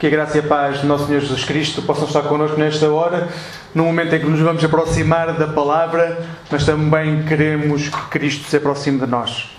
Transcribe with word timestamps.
Que 0.00 0.06
a 0.06 0.10
graça 0.10 0.38
e 0.38 0.40
a 0.40 0.42
paz 0.42 0.80
do 0.80 0.86
nosso 0.86 1.06
Senhor 1.06 1.20
Jesus 1.20 1.44
Cristo 1.44 1.82
possam 1.82 2.06
estar 2.06 2.22
connosco 2.22 2.58
nesta 2.58 2.88
hora, 2.88 3.28
no 3.74 3.84
momento 3.84 4.14
em 4.14 4.18
que 4.18 4.24
nos 4.24 4.40
vamos 4.40 4.64
aproximar 4.64 5.34
da 5.34 5.46
palavra, 5.46 6.18
mas 6.50 6.64
também 6.64 7.22
queremos 7.24 7.90
que 7.90 8.02
Cristo 8.08 8.48
se 8.48 8.56
aproxime 8.56 8.98
de 8.98 9.06
nós. 9.06 9.50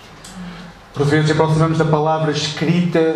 Por 0.92 1.06
vezes 1.06 1.30
aproximamos 1.30 1.78
da 1.78 1.84
palavra 1.84 2.32
escrita, 2.32 3.14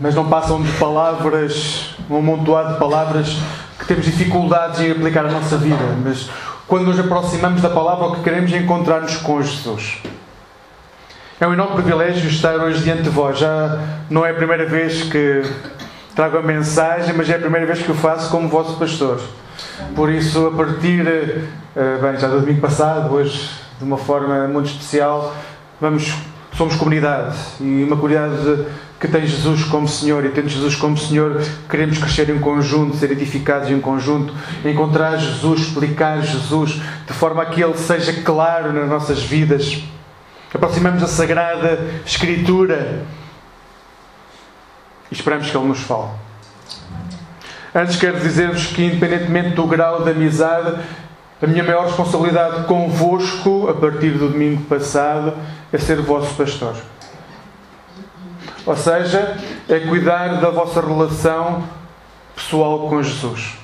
mas 0.00 0.16
não 0.16 0.28
passam 0.28 0.60
de 0.60 0.72
palavras, 0.72 1.94
um 2.10 2.16
amontoado 2.16 2.72
de 2.72 2.80
palavras 2.80 3.36
que 3.78 3.86
temos 3.86 4.04
dificuldades 4.04 4.80
em 4.80 4.90
aplicar 4.90 5.24
à 5.24 5.30
nossa 5.30 5.56
vida. 5.56 5.84
Mas 6.04 6.28
quando 6.66 6.86
nos 6.86 6.98
aproximamos 6.98 7.62
da 7.62 7.70
palavra, 7.70 8.06
o 8.06 8.16
que 8.16 8.22
queremos 8.22 8.52
é 8.52 8.56
encontrar-nos 8.56 9.18
com 9.18 9.40
Jesus. 9.40 9.98
É 11.40 11.46
um 11.46 11.52
enorme 11.52 11.76
privilégio 11.76 12.28
estar 12.28 12.56
hoje 12.56 12.82
diante 12.82 13.02
de 13.02 13.08
vós. 13.08 13.38
Já 13.38 13.78
não 14.10 14.26
é 14.26 14.32
a 14.32 14.34
primeira 14.34 14.66
vez 14.66 15.04
que 15.04 15.42
trago 16.18 16.36
a 16.36 16.42
mensagem, 16.42 17.14
mas 17.14 17.30
é 17.30 17.36
a 17.36 17.38
primeira 17.38 17.64
vez 17.64 17.80
que 17.80 17.92
o 17.92 17.94
faço 17.94 18.28
como 18.28 18.48
vosso 18.48 18.76
pastor. 18.76 19.20
Por 19.94 20.10
isso, 20.10 20.48
a 20.48 20.50
partir, 20.50 21.06
eh, 21.06 21.98
bem, 22.02 22.18
já 22.18 22.26
do 22.26 22.40
domingo 22.40 22.60
passado, 22.60 23.14
hoje, 23.14 23.48
de 23.78 23.84
uma 23.84 23.96
forma 23.96 24.48
muito 24.48 24.66
especial, 24.66 25.32
vamos, 25.80 26.12
somos 26.56 26.74
comunidade 26.74 27.36
e 27.60 27.84
uma 27.84 27.94
comunidade 27.94 28.66
que 28.98 29.06
tem 29.06 29.24
Jesus 29.28 29.62
como 29.62 29.86
Senhor 29.86 30.24
e 30.24 30.30
tendo 30.30 30.48
Jesus 30.48 30.74
como 30.74 30.98
Senhor, 30.98 31.40
queremos 31.70 31.98
crescer 31.98 32.28
em 32.30 32.40
conjunto, 32.40 32.96
ser 32.96 33.12
edificados 33.12 33.70
em 33.70 33.78
conjunto, 33.78 34.34
encontrar 34.64 35.18
Jesus, 35.18 35.60
explicar 35.60 36.20
Jesus, 36.20 36.82
de 37.06 37.12
forma 37.12 37.42
a 37.44 37.46
que 37.46 37.62
Ele 37.62 37.78
seja 37.78 38.12
claro 38.24 38.72
nas 38.72 38.88
nossas 38.88 39.22
vidas. 39.22 39.84
Aproximamos 40.52 41.00
da 41.00 41.06
Sagrada 41.06 41.78
Escritura 42.04 43.06
e 45.10 45.14
esperamos 45.14 45.50
que 45.50 45.56
Ele 45.56 45.66
nos 45.66 45.80
fale. 45.80 46.10
Antes 47.74 47.96
quero 47.96 48.18
dizer-vos 48.20 48.66
que, 48.66 48.84
independentemente 48.84 49.50
do 49.50 49.66
grau 49.66 50.02
de 50.02 50.10
amizade, 50.10 50.78
a 51.40 51.46
minha 51.46 51.62
maior 51.62 51.86
responsabilidade 51.86 52.64
convosco, 52.64 53.68
a 53.68 53.74
partir 53.74 54.12
do 54.12 54.30
domingo 54.30 54.64
passado, 54.64 55.34
é 55.72 55.78
ser 55.78 56.00
vosso 56.00 56.34
pastor. 56.34 56.74
Ou 58.66 58.76
seja, 58.76 59.36
é 59.68 59.80
cuidar 59.80 60.40
da 60.40 60.50
vossa 60.50 60.80
relação 60.80 61.62
pessoal 62.34 62.88
com 62.88 63.02
Jesus. 63.02 63.56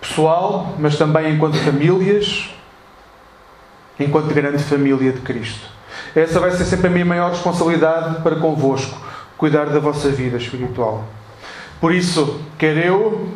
Pessoal, 0.00 0.74
mas 0.78 0.96
também 0.96 1.34
enquanto 1.34 1.56
famílias, 1.58 2.50
enquanto 3.98 4.34
grande 4.34 4.62
família 4.62 5.12
de 5.12 5.20
Cristo. 5.20 5.68
Essa 6.14 6.40
vai 6.40 6.50
ser 6.50 6.64
sempre 6.64 6.88
a 6.88 6.90
minha 6.90 7.04
maior 7.04 7.30
responsabilidade 7.30 8.22
para 8.22 8.36
convosco, 8.36 9.00
cuidar 9.40 9.70
da 9.70 9.80
vossa 9.80 10.10
vida 10.10 10.36
espiritual. 10.36 11.08
Por 11.80 11.94
isso, 11.94 12.42
quer 12.58 12.76
eu, 12.76 13.26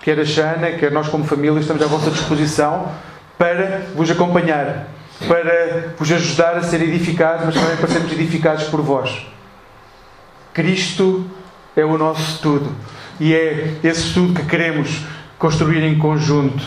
quer 0.00 0.18
a 0.18 0.24
Xana, 0.24 0.72
quer 0.72 0.90
nós 0.90 1.06
como 1.06 1.24
família, 1.24 1.60
estamos 1.60 1.80
à 1.80 1.86
vossa 1.86 2.10
disposição 2.10 2.90
para 3.38 3.86
vos 3.94 4.10
acompanhar, 4.10 4.88
para 5.28 5.94
vos 5.96 6.10
ajudar 6.10 6.56
a 6.56 6.64
ser 6.64 6.82
edificados, 6.82 7.46
mas 7.46 7.54
também 7.54 7.76
para 7.76 7.86
sermos 7.86 8.10
edificados 8.10 8.64
por 8.64 8.82
vós. 8.82 9.24
Cristo 10.52 11.30
é 11.76 11.84
o 11.84 11.96
nosso 11.96 12.42
tudo 12.42 12.74
e 13.20 13.32
é 13.32 13.74
esse 13.84 14.12
tudo 14.12 14.34
que 14.34 14.44
queremos 14.44 15.04
construir 15.38 15.84
em 15.84 15.96
conjunto. 15.96 16.64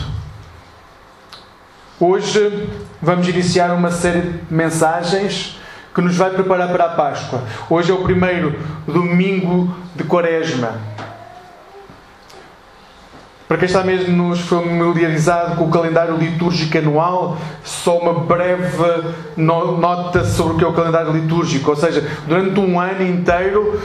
Hoje 2.00 2.66
vamos 3.02 3.28
iniciar 3.28 3.72
uma 3.72 3.90
série 3.90 4.22
de 4.22 4.40
mensagens 4.48 5.60
que 5.96 6.02
nos 6.02 6.14
vai 6.14 6.28
preparar 6.28 6.68
para 6.68 6.84
a 6.84 6.88
Páscoa. 6.90 7.42
Hoje 7.70 7.90
é 7.90 7.94
o 7.94 8.02
primeiro 8.02 8.54
domingo 8.86 9.74
de 9.94 10.04
Quaresma. 10.04 10.78
Para 13.48 13.56
quem 13.56 13.64
está 13.64 13.82
mesmo 13.82 14.36
familiarizado 14.36 15.56
com 15.56 15.64
o 15.64 15.70
calendário 15.70 16.14
litúrgico 16.18 16.76
anual, 16.76 17.38
só 17.64 17.96
uma 17.96 18.12
breve 18.12 18.76
nota 19.38 20.22
sobre 20.26 20.52
o 20.52 20.58
que 20.58 20.64
é 20.64 20.66
o 20.66 20.74
calendário 20.74 21.12
litúrgico. 21.12 21.70
Ou 21.70 21.76
seja, 21.76 22.06
durante 22.26 22.60
um 22.60 22.78
ano 22.78 23.02
inteiro, 23.02 23.80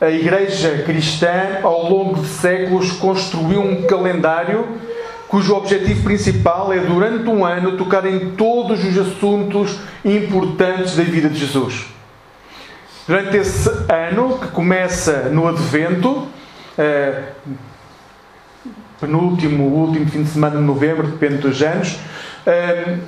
a 0.00 0.08
Igreja 0.08 0.82
Cristã, 0.86 1.58
ao 1.62 1.90
longo 1.90 2.22
de 2.22 2.28
séculos, 2.28 2.90
construiu 2.92 3.60
um 3.60 3.82
calendário 3.82 4.66
cujo 5.32 5.54
objetivo 5.54 6.02
principal 6.02 6.70
é, 6.74 6.78
durante 6.80 7.26
um 7.30 7.42
ano, 7.42 7.78
tocar 7.78 8.04
em 8.04 8.32
todos 8.32 8.84
os 8.84 8.98
assuntos 8.98 9.78
importantes 10.04 10.94
da 10.94 11.02
vida 11.04 11.30
de 11.30 11.38
Jesus. 11.38 11.86
Durante 13.08 13.38
esse 13.38 13.66
ano, 13.88 14.38
que 14.38 14.48
começa 14.48 15.30
no 15.30 15.48
Advento, 15.48 16.28
eh, 16.76 17.30
penúltimo, 19.00 19.64
último 19.68 20.06
fim 20.10 20.22
de 20.22 20.28
semana 20.28 20.56
de 20.56 20.62
novembro, 20.62 21.06
depende 21.06 21.38
dos 21.38 21.62
anos, 21.62 21.96
um, 22.46 22.98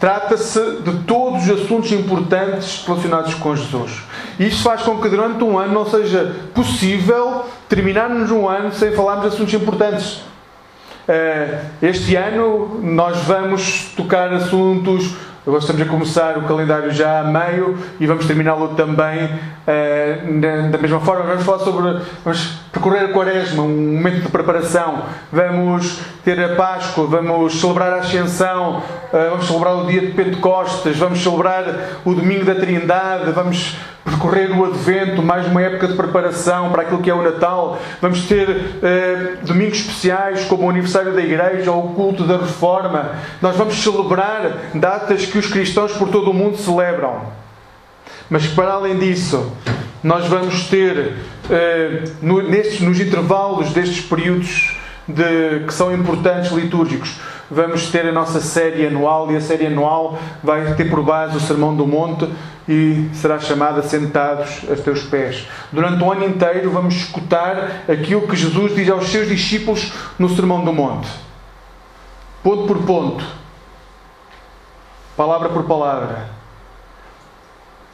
trata-se 0.00 0.58
de 0.80 1.00
todos 1.04 1.46
os 1.46 1.64
assuntos 1.64 1.92
importantes 1.92 2.82
relacionados 2.86 3.34
com 3.34 3.54
Jesus. 3.54 4.02
Isto 4.38 4.62
faz 4.62 4.80
com 4.80 5.02
que 5.02 5.08
durante 5.10 5.44
um 5.44 5.58
ano 5.58 5.74
não 5.74 5.84
seja 5.84 6.34
possível 6.54 7.44
terminarmos 7.68 8.30
um 8.30 8.48
ano 8.48 8.72
sem 8.72 8.92
falarmos 8.92 9.28
de 9.28 9.34
assuntos 9.34 9.52
importantes. 9.52 10.33
Uh, 11.06 11.60
este 11.82 12.16
ano 12.16 12.80
nós 12.82 13.18
vamos 13.24 13.92
tocar 13.94 14.32
assuntos 14.32 15.14
Agora 15.46 15.60
estamos 15.60 15.82
a 15.82 15.84
começar 15.84 16.38
o 16.38 16.42
calendário 16.44 16.90
já 16.90 17.20
a 17.20 17.24
meio 17.24 17.76
e 18.00 18.06
vamos 18.06 18.26
terminá-lo 18.26 18.68
também 18.68 19.26
uh, 19.26 20.70
da 20.70 20.78
mesma 20.78 21.00
forma. 21.00 21.24
Vamos 21.24 21.44
falar 21.44 21.58
sobre. 21.58 22.00
Vamos 22.24 22.60
percorrer 22.72 23.04
a 23.04 23.12
Quaresma, 23.12 23.62
um 23.62 23.96
momento 23.96 24.22
de 24.22 24.28
preparação. 24.30 25.02
Vamos 25.30 26.00
ter 26.24 26.42
a 26.42 26.56
Páscoa, 26.56 27.06
vamos 27.06 27.60
celebrar 27.60 27.92
a 27.92 27.96
Ascensão, 27.96 28.78
uh, 28.78 29.30
vamos 29.32 29.46
celebrar 29.46 29.76
o 29.76 29.86
dia 29.86 30.00
de 30.00 30.12
Pentecostes, 30.12 30.96
vamos 30.96 31.22
celebrar 31.22 32.00
o 32.06 32.14
Domingo 32.14 32.46
da 32.46 32.54
Trindade, 32.54 33.30
vamos 33.32 33.76
percorrer 34.04 34.50
o 34.56 34.64
Advento, 34.66 35.22
mais 35.22 35.46
uma 35.46 35.62
época 35.62 35.88
de 35.88 35.94
preparação 35.94 36.70
para 36.70 36.82
aquilo 36.82 37.00
que 37.00 37.10
é 37.10 37.14
o 37.14 37.22
Natal. 37.22 37.78
Vamos 38.00 38.26
ter 38.26 38.48
uh, 38.48 39.46
domingos 39.46 39.78
especiais, 39.78 40.44
como 40.44 40.66
o 40.66 40.70
aniversário 40.70 41.12
da 41.14 41.22
Igreja 41.22 41.72
ou 41.72 41.86
o 41.86 41.94
culto 41.94 42.24
da 42.24 42.36
Reforma. 42.36 43.12
Nós 43.40 43.56
vamos 43.56 43.74
celebrar 43.74 44.70
datas 44.74 45.26
que 45.34 45.38
os 45.40 45.48
cristãos 45.48 45.90
por 45.94 46.10
todo 46.10 46.30
o 46.30 46.32
mundo 46.32 46.56
celebram. 46.56 47.22
Mas 48.30 48.46
para 48.46 48.74
além 48.74 48.96
disso, 48.96 49.52
nós 50.00 50.28
vamos 50.28 50.68
ter, 50.68 50.96
uh, 50.96 52.12
no, 52.22 52.40
nestes, 52.40 52.80
nos 52.80 53.00
intervalos 53.00 53.70
destes 53.70 54.00
períodos 54.00 54.78
de, 55.08 55.64
que 55.66 55.74
são 55.74 55.92
importantes 55.92 56.52
litúrgicos, 56.52 57.18
vamos 57.50 57.90
ter 57.90 58.06
a 58.06 58.12
nossa 58.12 58.40
série 58.40 58.86
anual 58.86 59.32
e 59.32 59.36
a 59.36 59.40
série 59.40 59.66
anual 59.66 60.16
vai 60.40 60.74
ter 60.74 60.88
por 60.88 61.02
base 61.02 61.36
o 61.36 61.40
Sermão 61.40 61.74
do 61.74 61.84
Monte 61.84 62.28
e 62.68 63.08
será 63.12 63.40
chamada 63.40 63.82
Sentados 63.82 64.60
a 64.70 64.76
teus 64.76 65.02
pés. 65.02 65.48
Durante 65.72 66.00
o 66.00 66.12
ano 66.12 66.26
inteiro 66.26 66.70
vamos 66.70 66.94
escutar 66.94 67.82
aquilo 67.88 68.28
que 68.28 68.36
Jesus 68.36 68.72
diz 68.72 68.88
aos 68.88 69.08
seus 69.08 69.28
discípulos 69.28 69.92
no 70.16 70.28
Sermão 70.28 70.64
do 70.64 70.72
Monte. 70.72 71.08
Ponto 72.40 72.68
por 72.68 72.78
ponto. 72.84 73.43
Palavra 75.16 75.48
por 75.48 75.64
palavra. 75.64 76.26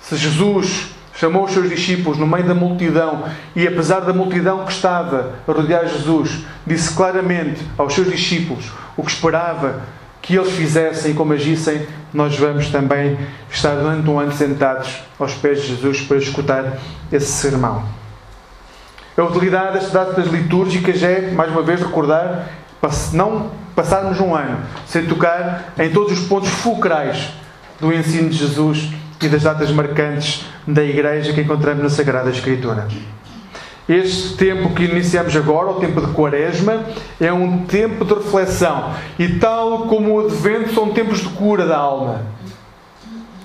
Se 0.01 0.17
Jesus 0.17 0.89
chamou 1.15 1.45
os 1.45 1.53
seus 1.53 1.69
discípulos 1.69 2.17
no 2.17 2.27
meio 2.27 2.45
da 2.45 2.55
multidão 2.55 3.25
e, 3.55 3.67
apesar 3.69 4.01
da 4.01 4.13
multidão 4.13 4.65
que 4.65 4.73
estava 4.73 5.35
a 5.47 5.53
rodear 5.53 5.87
Jesus, 5.87 6.45
disse 6.67 6.95
claramente 6.95 7.63
aos 7.77 7.93
seus 7.93 8.11
discípulos 8.11 8.73
o 8.97 9.03
que 9.03 9.11
esperava 9.11 9.81
que 10.23 10.37
eles 10.37 10.53
fizessem 10.53 11.13
e 11.13 11.15
como 11.15 11.33
agissem, 11.33 11.87
nós 12.13 12.37
vamos 12.39 12.69
também 12.69 13.19
estar 13.51 13.75
durante 13.75 14.09
um 14.09 14.19
ano 14.19 14.33
sentados 14.33 15.03
aos 15.19 15.35
pés 15.35 15.63
de 15.63 15.69
Jesus 15.69 16.03
para 16.03 16.17
escutar 16.17 16.79
esse 17.13 17.27
sermão. 17.27 17.85
A 19.17 19.23
utilidade 19.23 19.75
destas 19.75 19.93
datas 19.93 20.27
litúrgicas 20.29 21.03
é, 21.03 21.31
mais 21.33 21.51
uma 21.51 21.63
vez, 21.63 21.81
recordar, 21.81 22.49
não 23.13 23.51
passarmos 23.75 24.21
um 24.21 24.35
ano 24.35 24.59
sem 24.87 25.07
tocar 25.07 25.73
em 25.79 25.91
todos 25.91 26.19
os 26.19 26.27
pontos 26.27 26.49
fulcrais 26.49 27.31
do 27.81 27.93
ensino 27.93 28.29
de 28.29 28.37
Jesus 28.37 28.91
e 29.23 29.29
das 29.29 29.43
datas 29.43 29.71
marcantes 29.71 30.45
da 30.67 30.83
Igreja 30.83 31.33
que 31.33 31.41
encontramos 31.41 31.83
na 31.83 31.91
Sagrada 31.91 32.31
Escritura. 32.31 32.89
Este 33.89 34.37
tempo 34.37 34.73
que 34.73 34.85
iniciamos 34.85 35.35
agora, 35.35 35.71
o 35.71 35.81
tempo 35.81 36.01
de 36.01 36.13
Quaresma, 36.13 36.85
é 37.21 37.33
um 37.33 37.65
tempo 37.65 38.05
de 38.05 38.15
reflexão. 38.15 38.95
E 39.19 39.29
tal 39.31 39.87
como 39.87 40.15
o 40.15 40.27
Advento, 40.27 40.73
são 40.73 40.91
tempos 40.91 41.19
de 41.19 41.29
cura 41.31 41.67
da 41.67 41.77
alma. 41.77 42.23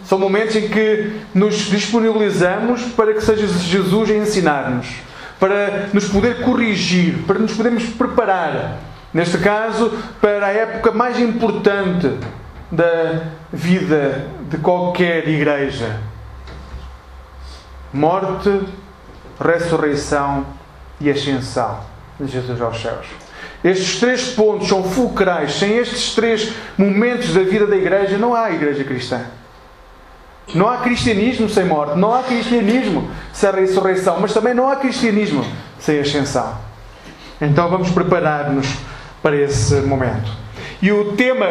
São 0.03 0.19
momentos 0.19 0.55
em 0.55 0.67
que 0.67 1.13
nos 1.33 1.55
disponibilizamos 1.55 2.83
para 2.95 3.13
que 3.13 3.21
seja 3.21 3.47
Jesus 3.47 4.11
a 4.11 4.13
ensinar-nos, 4.13 4.85
para 5.39 5.89
nos 5.91 6.05
poder 6.05 6.41
corrigir, 6.41 7.23
para 7.25 7.39
nos 7.39 7.53
podermos 7.53 7.85
preparar. 7.85 8.77
Neste 9.15 9.37
caso, 9.37 9.97
para 10.19 10.47
a 10.47 10.51
época 10.51 10.91
mais 10.91 11.17
importante 11.17 12.11
da 12.69 13.21
vida 13.49 14.27
de 14.49 14.57
qualquer 14.57 15.25
igreja: 15.29 16.01
morte, 17.93 18.61
ressurreição 19.39 20.45
e 20.99 21.09
ascensão 21.09 21.79
de 22.19 22.27
Jesus 22.27 22.59
aos 22.59 22.81
céus. 22.81 23.07
Estes 23.63 24.01
três 24.01 24.33
pontos 24.33 24.67
são 24.67 24.83
fulcrais. 24.83 25.53
Sem 25.53 25.77
estes 25.77 26.13
três 26.13 26.51
momentos 26.77 27.33
da 27.33 27.41
vida 27.41 27.65
da 27.65 27.77
igreja, 27.77 28.17
não 28.17 28.35
há 28.35 28.51
igreja 28.51 28.83
cristã. 28.83 29.21
Não 30.53 30.67
há 30.67 30.79
cristianismo 30.79 31.47
sem 31.47 31.63
morte, 31.63 31.97
não 31.97 32.13
há 32.13 32.21
cristianismo 32.21 33.09
sem 33.31 33.49
ressurreição, 33.49 34.19
mas 34.19 34.33
também 34.33 34.53
não 34.53 34.69
há 34.69 34.75
cristianismo 34.75 35.45
sem 35.79 36.01
ascensão. 36.01 36.57
Então 37.39 37.69
vamos 37.69 37.89
preparar-nos 37.91 38.67
para 39.25 39.37
esse 39.37 39.73
momento. 39.77 40.31
E 40.79 40.91
o 40.91 41.13
tema 41.13 41.47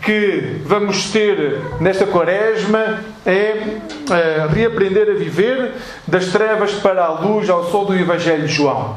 que 0.00 0.62
vamos 0.64 1.10
ter 1.10 1.60
nesta 1.78 2.06
quaresma 2.06 3.00
é, 3.26 3.30
é 3.30 4.46
reaprender 4.50 5.10
a 5.10 5.12
viver 5.12 5.74
das 6.06 6.28
trevas 6.28 6.72
para 6.72 7.04
a 7.04 7.20
luz 7.20 7.50
ao 7.50 7.70
sol 7.70 7.84
do 7.84 7.94
Evangelho 7.94 8.46
de 8.46 8.54
João. 8.54 8.96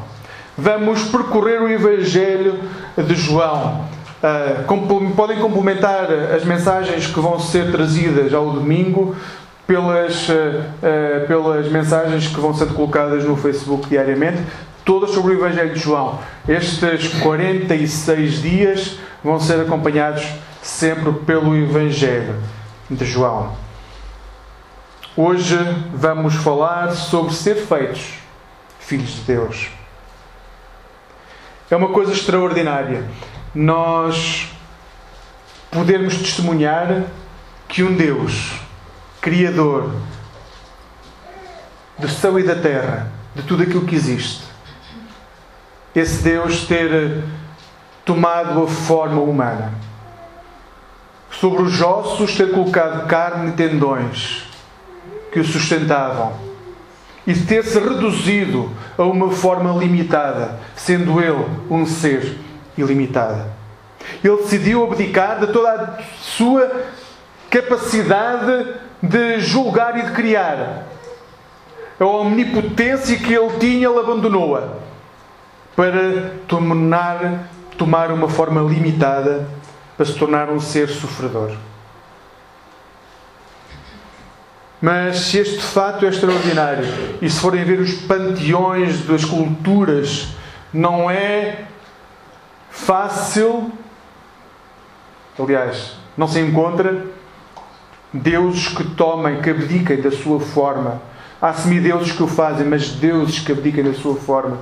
Vamos 0.56 1.02
percorrer 1.02 1.60
o 1.60 1.68
Evangelho 1.68 2.58
de 2.96 3.14
João. 3.16 3.84
Uh, 4.22 5.10
podem 5.14 5.38
complementar 5.38 6.06
as 6.34 6.42
mensagens 6.42 7.08
que 7.08 7.20
vão 7.20 7.38
ser 7.38 7.70
trazidas 7.70 8.32
ao 8.32 8.48
domingo 8.48 9.14
pelas, 9.66 10.26
uh, 10.30 10.32
uh, 10.32 11.26
pelas 11.26 11.68
mensagens 11.68 12.28
que 12.28 12.40
vão 12.40 12.54
ser 12.54 12.68
colocadas 12.68 13.24
no 13.24 13.36
Facebook 13.36 13.90
diariamente, 13.90 14.40
todas 14.84 15.10
sobre 15.10 15.34
o 15.34 15.38
Evangelho 15.38 15.74
de 15.74 15.80
João. 15.80 16.20
Estes 16.48 17.20
46 17.20 18.42
dias 18.42 18.98
vão 19.22 19.38
ser 19.38 19.60
acompanhados 19.60 20.24
sempre 20.62 21.12
pelo 21.12 21.56
Evangelho 21.56 22.42
de 22.90 23.04
João. 23.04 23.56
Hoje 25.16 25.56
vamos 25.92 26.34
falar 26.34 26.92
sobre 26.92 27.34
ser 27.34 27.56
feitos 27.56 28.14
filhos 28.80 29.10
de 29.10 29.20
Deus. 29.22 29.68
É 31.70 31.76
uma 31.76 31.88
coisa 31.88 32.12
extraordinária. 32.12 33.04
Nós 33.54 34.48
podermos 35.70 36.16
testemunhar 36.16 37.04
que 37.68 37.82
um 37.82 37.94
Deus, 37.94 38.52
Criador 39.20 39.94
do 41.98 42.08
céu 42.08 42.38
e 42.38 42.42
da 42.42 42.56
terra, 42.56 43.12
de 43.34 43.42
tudo 43.42 43.62
aquilo 43.62 43.86
que 43.86 43.94
existe, 43.94 44.42
esse 45.94 46.22
Deus 46.22 46.66
ter 46.66 47.22
tomado 48.04 48.62
a 48.62 48.66
forma 48.66 49.20
humana. 49.20 49.72
Sobre 51.30 51.62
os 51.62 51.80
ossos 51.80 52.34
ter 52.34 52.50
colocado 52.50 53.06
carne 53.06 53.50
e 53.50 53.52
tendões 53.52 54.44
que 55.32 55.40
o 55.40 55.44
sustentavam 55.44 56.32
e 57.26 57.34
ter-se 57.34 57.78
reduzido 57.78 58.70
a 58.98 59.04
uma 59.04 59.30
forma 59.30 59.72
limitada, 59.78 60.58
sendo 60.74 61.20
ele 61.20 61.46
um 61.70 61.86
ser 61.86 62.38
ilimitado. 62.76 63.44
Ele 64.22 64.36
decidiu 64.38 64.84
abdicar 64.84 65.40
de 65.40 65.46
toda 65.48 65.70
a 65.72 66.02
sua 66.20 66.84
capacidade 67.48 68.74
de 69.00 69.40
julgar 69.40 69.98
e 69.98 70.02
de 70.02 70.10
criar. 70.12 70.86
A 72.00 72.04
omnipotência 72.04 73.16
que 73.18 73.32
ele 73.32 73.58
tinha, 73.58 73.88
ele 73.88 73.98
abandonou-a 73.98 74.81
para 75.76 76.34
tornar, 76.46 77.48
tomar 77.78 78.10
uma 78.10 78.28
forma 78.28 78.60
limitada, 78.60 79.46
para 79.96 80.06
se 80.06 80.14
tornar 80.14 80.50
um 80.50 80.60
ser 80.60 80.88
sofredor. 80.88 81.52
Mas 84.80 85.20
se 85.20 85.38
este 85.38 85.62
fato 85.62 86.04
é 86.04 86.08
extraordinário, 86.08 86.84
e 87.22 87.30
se 87.30 87.38
forem 87.38 87.64
ver 87.64 87.80
os 87.80 87.94
panteões 87.94 89.06
das 89.06 89.24
culturas, 89.24 90.28
não 90.72 91.08
é 91.08 91.66
fácil, 92.68 93.70
aliás, 95.38 95.96
não 96.16 96.26
se 96.26 96.40
encontra 96.40 97.06
deuses 98.12 98.68
que 98.68 98.84
tomem, 98.84 99.40
que 99.40 99.50
abdiquem 99.50 100.00
da 100.00 100.10
sua 100.10 100.40
forma 100.40 101.00
Há 101.42 101.52
semideuses 101.54 102.12
que 102.12 102.22
o 102.22 102.28
fazem, 102.28 102.64
mas 102.64 102.90
deuses 102.90 103.40
que 103.40 103.50
abdicam 103.50 103.82
da 103.82 103.92
sua 103.94 104.14
forma. 104.14 104.58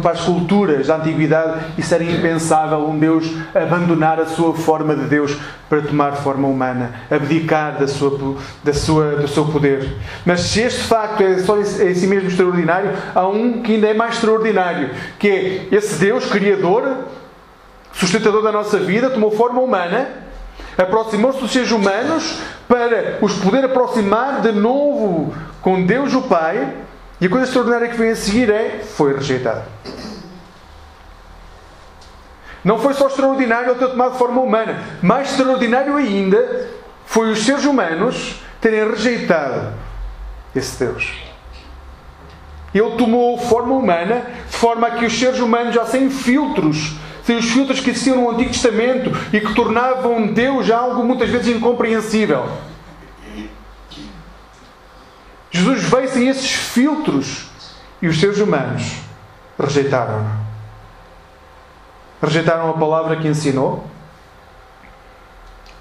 Para 0.00 0.12
as 0.12 0.22
culturas 0.22 0.86
da 0.86 0.96
antiguidade, 0.96 1.66
isso 1.76 1.94
era 1.94 2.02
impensável, 2.02 2.88
um 2.88 2.98
Deus 2.98 3.30
abandonar 3.54 4.18
a 4.18 4.24
sua 4.24 4.54
forma 4.54 4.96
de 4.96 5.04
Deus 5.04 5.36
para 5.68 5.82
tomar 5.82 6.12
forma 6.12 6.48
humana, 6.48 6.94
abdicar 7.10 7.78
da 7.78 7.86
sua, 7.86 8.38
da 8.64 8.72
sua, 8.72 9.16
do 9.16 9.28
seu 9.28 9.44
poder. 9.44 9.96
Mas 10.24 10.40
se 10.40 10.62
este 10.62 10.84
facto 10.84 11.20
é 11.22 11.40
só 11.40 11.58
é 11.58 11.64
si 11.64 12.06
mesmo 12.06 12.30
extraordinário, 12.30 12.90
há 13.14 13.26
um 13.28 13.60
que 13.60 13.74
ainda 13.74 13.88
é 13.88 13.92
mais 13.92 14.14
extraordinário, 14.14 14.88
que 15.18 15.28
é 15.28 15.68
esse 15.70 16.00
Deus 16.00 16.24
Criador, 16.24 17.04
sustentador 17.92 18.42
da 18.42 18.50
nossa 18.50 18.78
vida, 18.78 19.10
tomou 19.10 19.30
forma 19.32 19.60
humana, 19.60 20.08
aproximou-se 20.78 21.38
dos 21.38 21.50
seres 21.50 21.70
humanos 21.70 22.40
para 22.66 23.18
os 23.20 23.34
poder 23.34 23.66
aproximar 23.66 24.40
de 24.40 24.52
novo 24.52 25.34
com 25.60 25.84
Deus 25.84 26.14
o 26.14 26.22
Pai, 26.22 26.74
e 27.20 27.26
a 27.26 27.28
coisa 27.28 27.46
extraordinária 27.46 27.88
que 27.88 27.96
vem 27.96 28.10
a 28.10 28.16
seguir 28.16 28.50
é: 28.50 28.80
foi 28.82 29.14
rejeitado. 29.14 29.62
Não 32.64 32.78
foi 32.78 32.94
só 32.94 33.06
extraordinário 33.06 33.70
ele 33.70 33.78
ter 33.78 33.88
tomado 33.88 34.18
forma 34.18 34.40
humana, 34.40 34.82
mais 35.00 35.30
extraordinário 35.30 35.96
ainda 35.96 36.68
foi 37.06 37.30
os 37.30 37.44
seres 37.44 37.64
humanos 37.64 38.42
terem 38.60 38.90
rejeitado 38.90 39.72
esse 40.54 40.84
Deus. 40.84 41.12
Ele 42.74 42.90
tomou 42.96 43.38
forma 43.38 43.74
humana 43.74 44.26
de 44.48 44.56
forma 44.56 44.86
a 44.86 44.90
que 44.90 45.06
os 45.06 45.18
seres 45.18 45.40
humanos, 45.40 45.74
já 45.74 45.86
sem 45.86 46.10
filtros, 46.10 46.96
sem 47.24 47.36
os 47.36 47.46
filtros 47.46 47.80
que 47.80 47.90
existiam 47.90 48.16
no 48.16 48.30
Antigo 48.30 48.50
Testamento 48.50 49.10
e 49.32 49.40
que 49.40 49.54
tornavam 49.54 50.26
Deus 50.26 50.70
algo 50.70 51.02
muitas 51.02 51.30
vezes 51.30 51.56
incompreensível 51.56 52.46
Jesus 55.50 55.84
veio 55.84 56.08
sem 56.08 56.28
esses 56.28 56.50
filtros 56.50 57.46
e 58.02 58.08
os 58.08 58.20
seres 58.20 58.38
humanos 58.38 58.96
rejeitaram-no. 59.58 60.46
Rejeitaram 62.22 62.70
a 62.70 62.74
palavra 62.74 63.16
que 63.16 63.28
ensinou, 63.28 63.86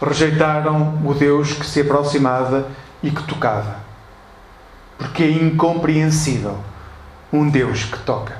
rejeitaram 0.01 1.01
o 1.03 1.13
Deus 1.13 1.53
que 1.53 1.65
se 1.65 1.81
aproximava 1.81 2.67
e 3.03 3.11
que 3.11 3.23
tocava. 3.23 3.77
Porque 4.97 5.23
é 5.23 5.31
incompreensível 5.31 6.57
um 7.31 7.49
Deus 7.49 7.83
que 7.83 7.99
toca. 7.99 8.37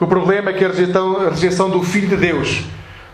O 0.00 0.06
problema 0.06 0.50
é 0.50 0.52
que 0.52 0.64
a 0.64 0.68
rejeição, 0.68 1.26
a 1.26 1.30
rejeição 1.30 1.70
do 1.70 1.82
Filho 1.82 2.08
de 2.08 2.16
Deus 2.16 2.64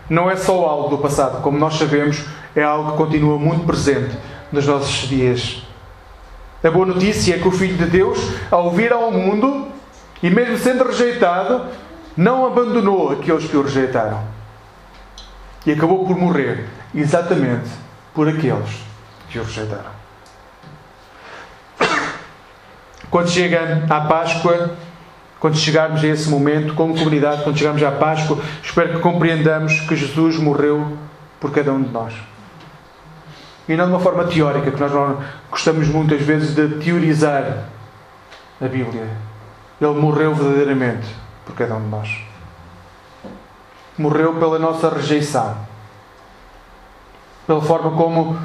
não 0.08 0.30
é 0.30 0.36
só 0.36 0.64
algo 0.64 0.88
do 0.88 0.98
passado, 0.98 1.42
como 1.42 1.58
nós 1.58 1.74
sabemos, 1.74 2.24
é 2.56 2.62
algo 2.62 2.92
que 2.92 2.96
continua 2.96 3.38
muito 3.38 3.66
presente 3.66 4.16
nos 4.52 4.66
nossos 4.66 5.08
dias. 5.08 5.62
A 6.62 6.70
boa 6.70 6.86
notícia 6.86 7.36
é 7.36 7.38
que 7.38 7.46
o 7.46 7.52
Filho 7.52 7.76
de 7.76 7.86
Deus, 7.86 8.18
ao 8.50 8.70
vir 8.72 8.92
ao 8.92 9.10
mundo, 9.12 9.68
e 10.22 10.28
mesmo 10.28 10.58
sendo 10.58 10.84
rejeitado, 10.84 11.66
não 12.16 12.44
abandonou 12.46 13.12
aqueles 13.12 13.44
que 13.44 13.56
o 13.56 13.62
rejeitaram. 13.62 14.22
E 15.64 15.72
acabou 15.72 16.04
por 16.04 16.16
morrer 16.16 16.66
exatamente 16.94 17.68
por 18.12 18.28
aqueles 18.28 18.70
que 19.28 19.38
o 19.38 19.44
rejeitaram. 19.44 19.98
Quando 23.10 23.30
chega 23.30 23.86
à 23.88 24.00
Páscoa, 24.00 24.76
quando 25.38 25.56
chegarmos 25.56 26.02
a 26.02 26.06
esse 26.08 26.28
momento, 26.28 26.74
como 26.74 26.96
comunidade, 26.96 27.44
quando 27.44 27.56
chegarmos 27.56 27.82
à 27.82 27.92
Páscoa, 27.92 28.38
espero 28.62 28.94
que 28.94 28.98
compreendamos 28.98 29.80
que 29.80 29.94
Jesus 29.94 30.36
morreu 30.38 30.98
por 31.38 31.52
cada 31.52 31.72
um 31.72 31.80
de 31.80 31.90
nós 31.90 32.12
e 33.68 33.76
não 33.76 33.84
de 33.84 33.92
uma 33.92 34.00
forma 34.00 34.24
teórica, 34.24 34.70
que 34.70 34.80
nós 34.80 35.18
gostamos 35.50 35.88
muitas 35.88 36.22
vezes 36.22 36.54
de 36.54 36.82
teorizar 36.82 37.68
a 38.60 38.66
Bíblia. 38.66 39.06
Ele 39.80 40.00
morreu 40.00 40.34
verdadeiramente 40.34 41.14
por 41.44 41.54
cada 41.54 41.76
um 41.76 41.82
de 41.82 41.88
nós. 41.88 42.08
Morreu 43.98 44.34
pela 44.36 44.58
nossa 44.58 44.88
rejeição. 44.88 45.54
Pela 47.46 47.60
forma 47.60 47.90
como 47.90 48.38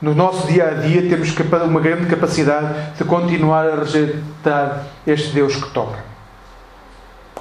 no 0.00 0.14
nosso 0.14 0.46
dia 0.46 0.68
a 0.68 0.74
dia 0.74 1.08
temos 1.08 1.34
uma 1.64 1.80
grande 1.80 2.06
capacidade 2.06 2.96
de 2.96 3.04
continuar 3.04 3.66
a 3.66 3.76
rejeitar 3.76 4.84
este 5.06 5.32
Deus 5.32 5.56
que 5.56 5.70
toca, 5.70 5.98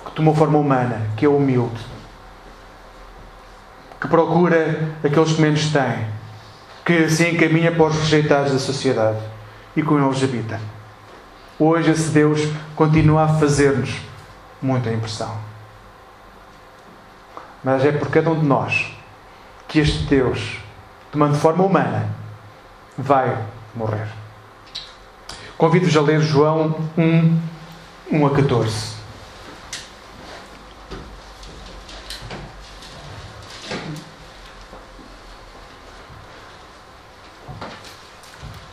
que 0.06 0.12
tomou 0.12 0.34
forma 0.34 0.58
humana, 0.58 1.02
que 1.18 1.26
é 1.26 1.30
humilde, 1.30 1.86
que 4.00 4.08
procura 4.08 4.90
aqueles 5.04 5.34
que 5.34 5.42
menos 5.42 5.72
têm, 5.72 6.08
que 6.86 7.10
se 7.10 7.28
encaminha 7.28 7.72
para 7.72 7.86
os 7.86 7.96
rejeitados 7.96 8.54
da 8.54 8.60
sociedade 8.60 9.18
e 9.76 9.82
com 9.82 9.98
eles 9.98 10.24
habita. 10.24 10.62
Hoje 11.58 11.90
esse 11.90 12.10
Deus 12.10 12.42
continua 12.76 13.24
a 13.24 13.28
fazer-nos 13.28 13.96
muita 14.62 14.92
impressão. 14.92 15.36
Mas 17.64 17.84
é 17.84 17.92
por 17.92 18.10
cada 18.10 18.30
um 18.30 18.40
de 18.40 18.46
nós 18.46 18.96
que 19.68 19.80
este 19.80 20.04
Deus, 20.04 20.60
tomando 21.12 21.36
forma 21.36 21.64
humana, 21.64 22.08
vai 22.96 23.36
morrer. 23.74 24.08
Convido-vos 25.58 25.98
a 25.98 26.02
ler 26.02 26.22
João 26.22 26.76
1, 26.96 27.40
1 28.12 28.28
a 28.28 28.30
14. 28.30 28.95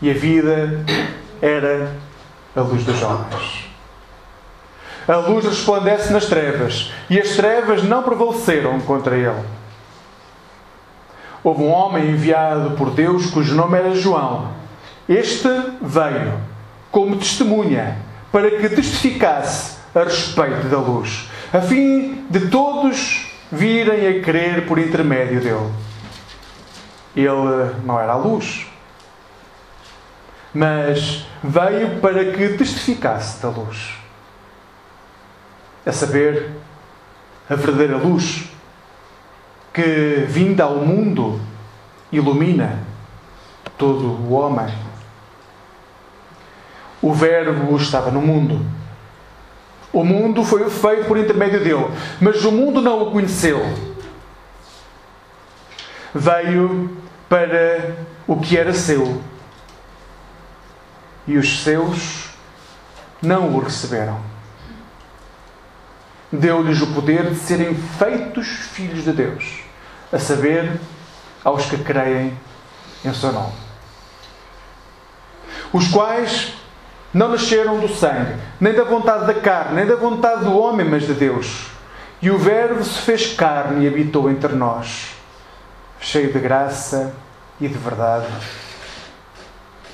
e 0.00 0.10
a 0.10 0.14
vida 0.14 0.84
era 1.40 1.92
a 2.54 2.60
luz 2.60 2.84
dos 2.84 3.02
homens. 3.02 3.68
A 5.06 5.16
luz 5.16 5.44
resplandece 5.44 6.12
nas 6.12 6.26
trevas, 6.26 6.92
e 7.08 7.18
as 7.18 7.30
trevas 7.30 7.82
não 7.82 8.02
prevaleceram 8.02 8.78
contra 8.80 9.16
ele. 9.16 9.42
Houve 11.42 11.62
um 11.62 11.70
homem 11.70 12.10
enviado 12.10 12.72
por 12.72 12.90
Deus 12.90 13.30
cujo 13.30 13.54
nome 13.54 13.78
era 13.78 13.94
João. 13.94 14.52
Este 15.08 15.48
veio 15.80 16.34
como 16.90 17.16
testemunha 17.16 17.96
para 18.30 18.50
que 18.50 18.68
testificasse 18.68 19.78
a 19.94 20.04
respeito 20.04 20.68
da 20.68 20.78
luz, 20.78 21.30
a 21.52 21.60
fim 21.60 22.26
de 22.28 22.48
todos 22.48 23.32
virem 23.50 24.06
a 24.06 24.22
crer 24.22 24.66
por 24.66 24.78
intermédio 24.78 25.40
dele. 25.40 25.72
Ele 27.16 27.74
não 27.84 27.98
era 27.98 28.12
a 28.12 28.16
luz, 28.16 28.66
mas 30.54 31.26
veio 31.42 32.00
para 32.00 32.32
que 32.32 32.48
testificasse 32.50 33.42
da 33.42 33.48
luz. 33.48 33.94
A 35.84 35.92
saber, 35.92 36.50
a 37.48 37.54
verdadeira 37.54 37.96
luz 37.96 38.50
que, 39.72 40.24
vinda 40.28 40.64
ao 40.64 40.76
mundo, 40.76 41.40
ilumina 42.10 42.78
todo 43.76 44.06
o 44.06 44.32
homem. 44.32 44.74
O 47.00 47.12
Verbo 47.12 47.76
estava 47.76 48.10
no 48.10 48.20
mundo. 48.20 48.66
O 49.92 50.04
mundo 50.04 50.44
foi 50.44 50.68
feito 50.68 51.06
por 51.06 51.16
intermédio 51.16 51.62
dele, 51.62 51.86
mas 52.20 52.44
o 52.44 52.52
mundo 52.52 52.82
não 52.82 53.02
o 53.02 53.10
conheceu. 53.10 53.60
Veio 56.14 56.96
para 57.28 57.94
o 58.26 58.38
que 58.38 58.56
era 58.56 58.72
seu 58.74 59.22
e 61.28 61.36
os 61.36 61.62
seus 61.62 62.30
não 63.20 63.54
o 63.54 63.60
receberam. 63.60 64.18
Deu-lhes 66.32 66.80
o 66.80 66.86
poder 66.94 67.30
de 67.30 67.36
serem 67.36 67.74
feitos 67.74 68.46
filhos 68.46 69.04
de 69.04 69.12
Deus, 69.12 69.60
a 70.10 70.18
saber, 70.18 70.80
aos 71.44 71.66
que 71.66 71.76
creem 71.78 72.36
em 73.04 73.14
seu 73.14 73.32
nome. 73.32 73.52
Os 75.72 75.88
quais 75.88 76.54
não 77.12 77.28
nasceram 77.28 77.78
do 77.78 77.88
sangue, 77.88 78.34
nem 78.58 78.72
da 78.72 78.84
vontade 78.84 79.26
da 79.26 79.34
carne, 79.34 79.76
nem 79.76 79.86
da 79.86 79.96
vontade 79.96 80.44
do 80.44 80.58
homem, 80.58 80.86
mas 80.86 81.06
de 81.06 81.12
Deus. 81.12 81.66
E 82.22 82.30
o 82.30 82.38
Verbo 82.38 82.82
se 82.82 83.00
fez 83.00 83.34
carne 83.34 83.84
e 83.84 83.88
habitou 83.88 84.30
entre 84.30 84.54
nós, 84.54 85.14
cheio 86.00 86.32
de 86.32 86.38
graça 86.38 87.14
e 87.60 87.68
de 87.68 87.78
verdade 87.78 88.26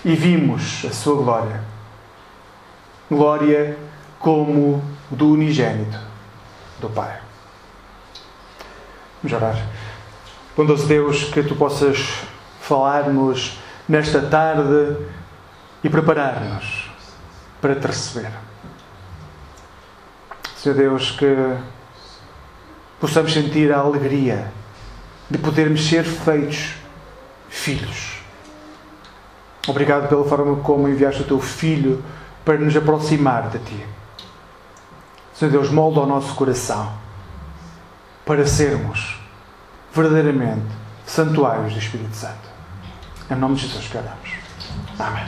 e 0.05 0.15
vimos 0.15 0.85
a 0.85 0.93
sua 0.93 1.17
glória. 1.17 1.61
Glória 3.11 3.79
como 4.19 4.83
do 5.11 5.33
unigênito 5.33 5.99
do 6.81 6.91
Pai. 6.91 7.19
Vamos 9.23 9.37
orar. 9.37 9.57
Bondoso 10.57 10.87
Deus, 10.87 11.25
que 11.25 11.43
tu 11.43 11.57
possas 11.57 11.99
falar-nos 12.61 13.59
nesta 13.89 14.21
tarde 14.21 14.97
e 15.83 15.89
preparar-nos 15.89 16.91
para 17.61 17.75
te 17.75 17.87
receber. 17.87 18.33
Senhor 20.57 20.77
Deus, 20.77 21.11
que 21.13 21.57
possamos 23.01 23.33
sentir 23.33 23.73
a 23.73 23.79
alegria 23.79 24.53
de 25.31 25.39
podermos 25.39 25.87
ser 25.87 26.05
feitos 26.05 26.75
filhos 27.49 28.24
Obrigado 29.67 30.09
pela 30.09 30.25
forma 30.25 30.57
como 30.57 30.89
enviaste 30.89 31.23
o 31.23 31.25
teu 31.25 31.41
Filho 31.41 32.05
para 32.45 32.59
nos 32.59 32.77
aproximar 32.77 33.49
de 33.49 33.59
ti. 33.61 33.87
Senhor 35.33 35.51
Deus, 35.51 35.71
molda 35.71 36.01
o 36.01 36.07
nosso 36.07 36.35
coração 36.35 36.93
para 38.25 38.47
sermos 38.47 39.19
verdadeiramente 39.93 40.67
santuários 41.07 41.73
do 41.73 41.79
Espírito 41.79 42.15
Santo. 42.15 42.55
Em 43.31 43.35
nome 43.35 43.57
de 43.57 43.63
Jesus 43.63 43.87
que 43.89 43.97
oramos. 43.97 44.31
Amém. 44.99 45.27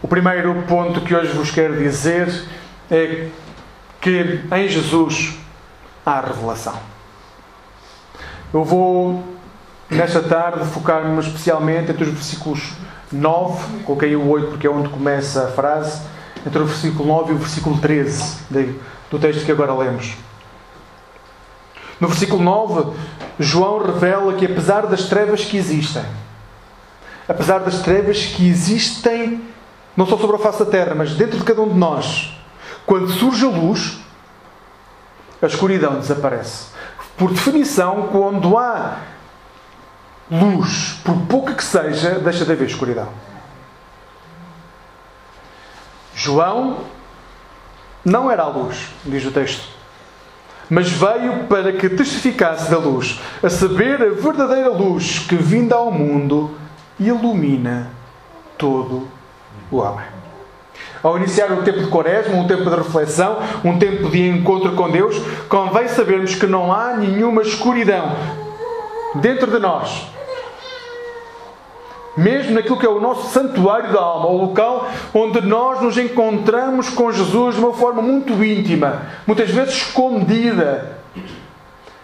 O 0.00 0.06
primeiro 0.06 0.62
ponto 0.62 1.00
que 1.00 1.14
hoje 1.14 1.32
vos 1.32 1.50
quero 1.50 1.76
dizer 1.76 2.48
é 2.90 3.28
que 4.00 4.44
em 4.50 4.68
Jesus 4.68 5.36
há 6.06 6.20
revelação. 6.20 6.78
Eu 8.54 8.64
vou 8.64 9.37
nesta 9.90 10.22
tarde 10.22 10.66
focar-me 10.66 11.18
especialmente 11.20 11.90
entre 11.90 12.04
os 12.04 12.10
versículos 12.10 12.72
9, 13.10 13.84
coloquei 13.84 14.14
o 14.14 14.28
8 14.28 14.48
porque 14.48 14.66
é 14.66 14.70
onde 14.70 14.88
começa 14.88 15.44
a 15.44 15.48
frase, 15.48 16.02
entre 16.46 16.60
o 16.60 16.66
versículo 16.66 17.08
9 17.08 17.32
e 17.32 17.34
o 17.34 17.38
versículo 17.38 17.78
13 17.78 18.36
do 19.10 19.18
texto 19.18 19.44
que 19.44 19.52
agora 19.52 19.74
lemos. 19.74 20.14
No 22.00 22.06
versículo 22.06 22.42
9, 22.42 22.96
João 23.38 23.84
revela 23.84 24.34
que 24.34 24.44
apesar 24.44 24.86
das 24.86 25.04
trevas 25.04 25.44
que 25.44 25.56
existem, 25.56 26.04
apesar 27.26 27.60
das 27.60 27.80
trevas 27.80 28.26
que 28.26 28.48
existem 28.48 29.42
não 29.96 30.06
só 30.06 30.16
sobre 30.16 30.36
a 30.36 30.38
face 30.38 30.60
da 30.60 30.70
terra, 30.70 30.94
mas 30.94 31.14
dentro 31.14 31.38
de 31.38 31.44
cada 31.44 31.60
um 31.60 31.68
de 31.68 31.74
nós, 31.74 32.32
quando 32.86 33.08
surge 33.08 33.44
a 33.44 33.48
luz, 33.48 33.98
a 35.42 35.46
escuridão 35.46 35.98
desaparece. 35.98 36.68
Por 37.16 37.32
definição, 37.32 38.08
quando 38.12 38.56
há 38.56 38.98
luz, 40.30 41.00
por 41.04 41.16
pouca 41.22 41.54
que 41.54 41.64
seja, 41.64 42.18
deixa 42.18 42.44
de 42.44 42.52
haver 42.52 42.68
escuridão. 42.68 43.08
João 46.14 46.78
não 48.04 48.30
era 48.30 48.42
a 48.42 48.48
luz, 48.48 48.88
diz 49.04 49.24
o 49.24 49.30
texto, 49.30 49.68
mas 50.68 50.90
veio 50.90 51.44
para 51.44 51.72
que 51.72 51.88
testificasse 51.88 52.70
da 52.70 52.78
luz, 52.78 53.20
a 53.42 53.48
saber, 53.48 54.02
a 54.02 54.10
verdadeira 54.10 54.68
luz 54.68 55.20
que, 55.20 55.36
vinda 55.36 55.76
ao 55.76 55.90
mundo, 55.90 56.56
ilumina 56.98 57.90
todo 58.58 59.08
o 59.70 59.76
homem. 59.76 60.06
Ao 61.02 61.16
iniciar 61.16 61.52
um 61.52 61.62
tempo 61.62 61.78
de 61.78 61.86
quaresma, 61.86 62.34
um 62.34 62.46
tempo 62.46 62.68
de 62.68 62.76
reflexão, 62.76 63.38
um 63.64 63.78
tempo 63.78 64.10
de 64.10 64.28
encontro 64.28 64.72
com 64.74 64.90
Deus, 64.90 65.16
convém 65.48 65.88
sabermos 65.88 66.34
que 66.34 66.46
não 66.46 66.72
há 66.72 66.96
nenhuma 66.96 67.42
escuridão 67.42 68.16
dentro 69.14 69.50
de 69.50 69.58
nós 69.60 70.17
mesmo 72.16 72.54
naquilo 72.54 72.78
que 72.78 72.86
é 72.86 72.88
o 72.88 73.00
nosso 73.00 73.32
santuário 73.32 73.92
da 73.92 74.00
alma, 74.00 74.26
o 74.26 74.46
local 74.46 74.90
onde 75.14 75.40
nós 75.40 75.80
nos 75.80 75.96
encontramos 75.96 76.88
com 76.90 77.12
Jesus 77.12 77.54
de 77.54 77.60
uma 77.60 77.72
forma 77.72 78.02
muito 78.02 78.32
íntima, 78.44 79.02
muitas 79.26 79.50
vezes 79.50 79.74
escondida. 79.74 80.98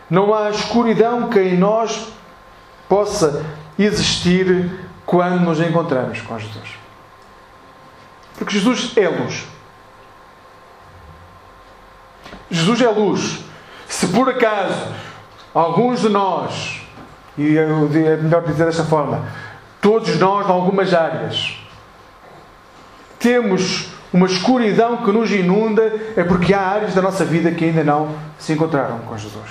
Não 0.09 0.35
há 0.35 0.51
escuridão 0.51 1.29
que 1.29 1.41
em 1.41 1.57
nós 1.57 2.13
possa 2.89 3.45
existir 3.79 4.71
quando 5.05 5.41
nos 5.41 5.61
encontramos 5.61 6.21
com 6.21 6.39
Jesus. 6.39 6.69
Porque 8.37 8.53
Jesus 8.53 8.93
é 8.97 9.09
luz. 9.09 9.47
Jesus 12.51 12.81
é 12.81 12.89
luz. 12.89 13.41
Se 13.89 14.09
por 14.09 14.29
acaso 14.29 14.93
alguns 15.55 16.01
de 16.01 16.09
nós, 16.09 16.81
e 17.37 17.57
é 17.57 17.67
melhor 18.17 18.43
dizer 18.43 18.67
desta 18.67 18.85
forma, 18.85 19.25
Todos 19.85 20.19
nós, 20.19 20.49
em 20.49 20.51
algumas 20.51 20.95
áreas, 20.95 21.59
temos 23.19 23.91
uma 24.11 24.27
escuridão 24.27 25.05
que 25.05 25.13
nos 25.13 25.31
inunda, 25.31 25.83
é 26.17 26.25
porque 26.25 26.55
há 26.55 26.61
áreas 26.63 26.95
da 26.95 27.03
nossa 27.03 27.23
vida 27.23 27.51
que 27.51 27.67
ainda 27.67 27.85
não 27.85 28.17
se 28.39 28.55
encontraram 28.55 29.01
com 29.01 29.19
Jesus. 29.19 29.51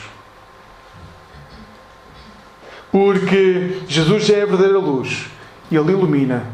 Porque 2.91 3.83
Jesus 3.87 4.27
é 4.31 4.41
a 4.41 4.45
verdadeira 4.47 4.79
luz 4.79 5.27
e 5.69 5.75
Ele 5.75 5.91
ilumina 5.91 6.47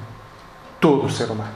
todo 0.81 1.05
o 1.05 1.09
ser 1.09 1.31
humano. 1.31 1.53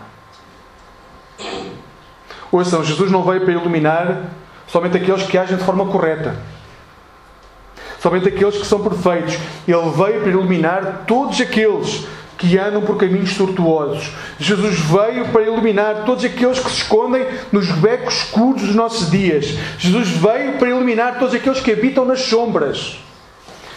Ouçam, 2.50 2.86
Jesus 2.86 3.12
não 3.12 3.22
veio 3.24 3.42
para 3.42 3.52
iluminar 3.52 4.30
somente 4.66 4.96
aqueles 4.96 5.24
que 5.24 5.38
agem 5.38 5.58
de 5.58 5.64
forma 5.66 5.88
correta. 5.88 6.38
Somente 8.04 8.28
aqueles 8.28 8.58
que 8.58 8.68
são 8.68 8.84
perfeitos. 8.84 9.36
Ele 9.66 9.78
veio 9.96 10.20
para 10.20 10.30
iluminar 10.30 11.06
todos 11.08 11.40
aqueles 11.40 12.06
que 12.38 12.58
andam 12.58 12.82
por 12.82 12.98
caminhos 12.98 13.38
tortuosos. 13.38 14.12
Jesus 14.38 14.78
veio 14.78 15.30
para 15.30 15.44
iluminar 15.44 16.04
todos 16.04 16.26
aqueles 16.26 16.60
que 16.60 16.70
se 16.70 16.80
escondem 16.80 17.26
nos 17.50 17.72
becos 17.72 18.14
escuros 18.16 18.62
dos 18.62 18.76
nossos 18.76 19.10
dias. 19.10 19.58
Jesus 19.80 20.10
veio 20.10 20.58
para 20.58 20.68
iluminar 20.68 21.18
todos 21.18 21.34
aqueles 21.34 21.62
que 21.62 21.72
habitam 21.72 22.04
nas 22.04 22.20
sombras. 22.24 23.00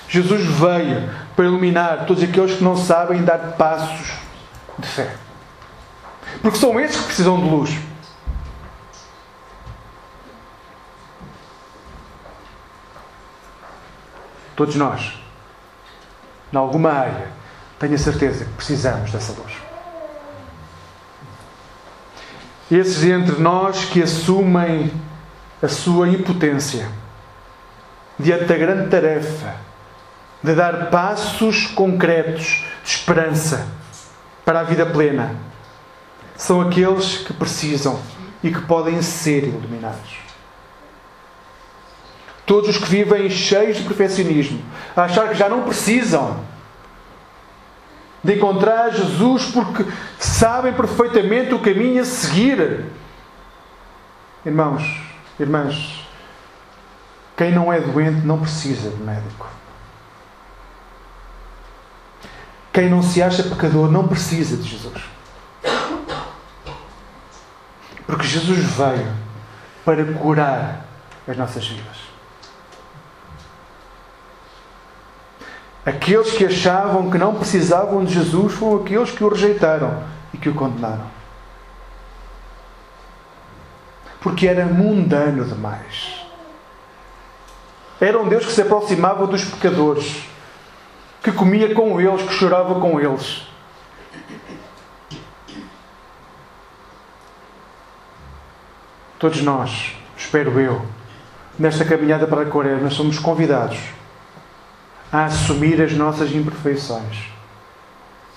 Jesus 0.08 0.44
veio 0.44 1.08
para 1.36 1.44
iluminar 1.44 2.04
todos 2.06 2.24
aqueles 2.24 2.56
que 2.56 2.64
não 2.64 2.76
sabem 2.76 3.22
dar 3.22 3.54
passos 3.56 4.08
de 4.76 4.88
fé. 4.88 5.08
Porque 6.42 6.58
são 6.58 6.80
esses 6.80 6.96
que 6.96 7.04
precisam 7.04 7.40
de 7.40 7.48
luz. 7.48 7.70
Todos 14.56 14.74
nós, 14.74 15.12
em 16.52 16.56
alguma 16.56 16.90
área, 16.90 17.28
tenho 17.78 17.94
a 17.94 17.98
certeza 17.98 18.46
que 18.46 18.52
precisamos 18.52 19.12
dessa 19.12 19.32
luz. 19.32 19.52
Esses 22.70 23.04
entre 23.04 23.40
nós 23.40 23.84
que 23.84 24.02
assumem 24.02 24.90
a 25.62 25.68
sua 25.68 26.08
impotência 26.08 26.88
diante 28.18 28.44
da 28.44 28.56
grande 28.56 28.88
tarefa 28.88 29.54
de 30.42 30.54
dar 30.54 30.90
passos 30.90 31.66
concretos 31.66 32.64
de 32.82 32.90
esperança 32.90 33.66
para 34.44 34.60
a 34.60 34.62
vida 34.62 34.86
plena, 34.86 35.34
são 36.36 36.60
aqueles 36.60 37.18
que 37.18 37.32
precisam 37.32 38.00
e 38.42 38.50
que 38.50 38.60
podem 38.62 39.02
ser 39.02 39.44
iluminados. 39.44 40.25
Todos 42.46 42.70
os 42.70 42.78
que 42.78 42.88
vivem 42.88 43.28
cheios 43.28 43.76
de 43.76 43.82
perfeccionismo, 43.82 44.62
a 44.94 45.02
achar 45.02 45.28
que 45.28 45.34
já 45.34 45.48
não 45.48 45.64
precisam 45.64 46.40
de 48.22 48.34
encontrar 48.34 48.90
Jesus 48.90 49.46
porque 49.46 49.84
sabem 50.18 50.72
perfeitamente 50.72 51.52
o 51.52 51.60
caminho 51.60 52.00
a 52.00 52.04
seguir. 52.04 52.86
Irmãos, 54.44 54.82
irmãs, 55.38 56.06
quem 57.36 57.52
não 57.52 57.72
é 57.72 57.80
doente 57.80 58.24
não 58.26 58.40
precisa 58.40 58.90
de 58.90 59.02
médico. 59.02 59.48
Quem 62.72 62.90
não 62.90 63.02
se 63.02 63.22
acha 63.22 63.42
pecador 63.42 63.90
não 63.90 64.06
precisa 64.06 64.56
de 64.56 64.68
Jesus. 64.68 65.02
Porque 68.06 68.26
Jesus 68.26 68.58
veio 68.58 69.12
para 69.84 70.04
curar 70.14 70.84
as 71.26 71.36
nossas 71.36 71.66
vidas. 71.66 72.05
Aqueles 75.86 76.32
que 76.32 76.44
achavam 76.44 77.08
que 77.12 77.16
não 77.16 77.36
precisavam 77.36 78.04
de 78.04 78.12
Jesus 78.12 78.54
foram 78.54 78.82
aqueles 78.82 79.12
que 79.12 79.22
o 79.22 79.28
rejeitaram 79.28 80.02
e 80.34 80.36
que 80.36 80.48
o 80.48 80.54
condenaram. 80.54 81.06
Porque 84.20 84.48
era 84.48 84.66
mundano 84.66 85.44
demais. 85.44 86.26
Era 88.00 88.20
um 88.20 88.28
Deus 88.28 88.44
que 88.44 88.52
se 88.52 88.62
aproximava 88.62 89.28
dos 89.28 89.44
pecadores, 89.44 90.24
que 91.22 91.30
comia 91.30 91.72
com 91.72 92.00
eles, 92.00 92.22
que 92.22 92.34
chorava 92.34 92.80
com 92.80 92.98
eles. 92.98 93.46
Todos 99.20 99.40
nós, 99.40 99.92
espero 100.16 100.58
eu, 100.60 100.84
nesta 101.56 101.84
caminhada 101.84 102.26
para 102.26 102.42
a 102.42 102.46
Quaresma, 102.46 102.90
somos 102.90 103.20
convidados 103.20 103.78
a 105.12 105.24
assumir 105.24 105.80
as 105.80 105.92
nossas 105.92 106.34
imperfeições, 106.34 107.28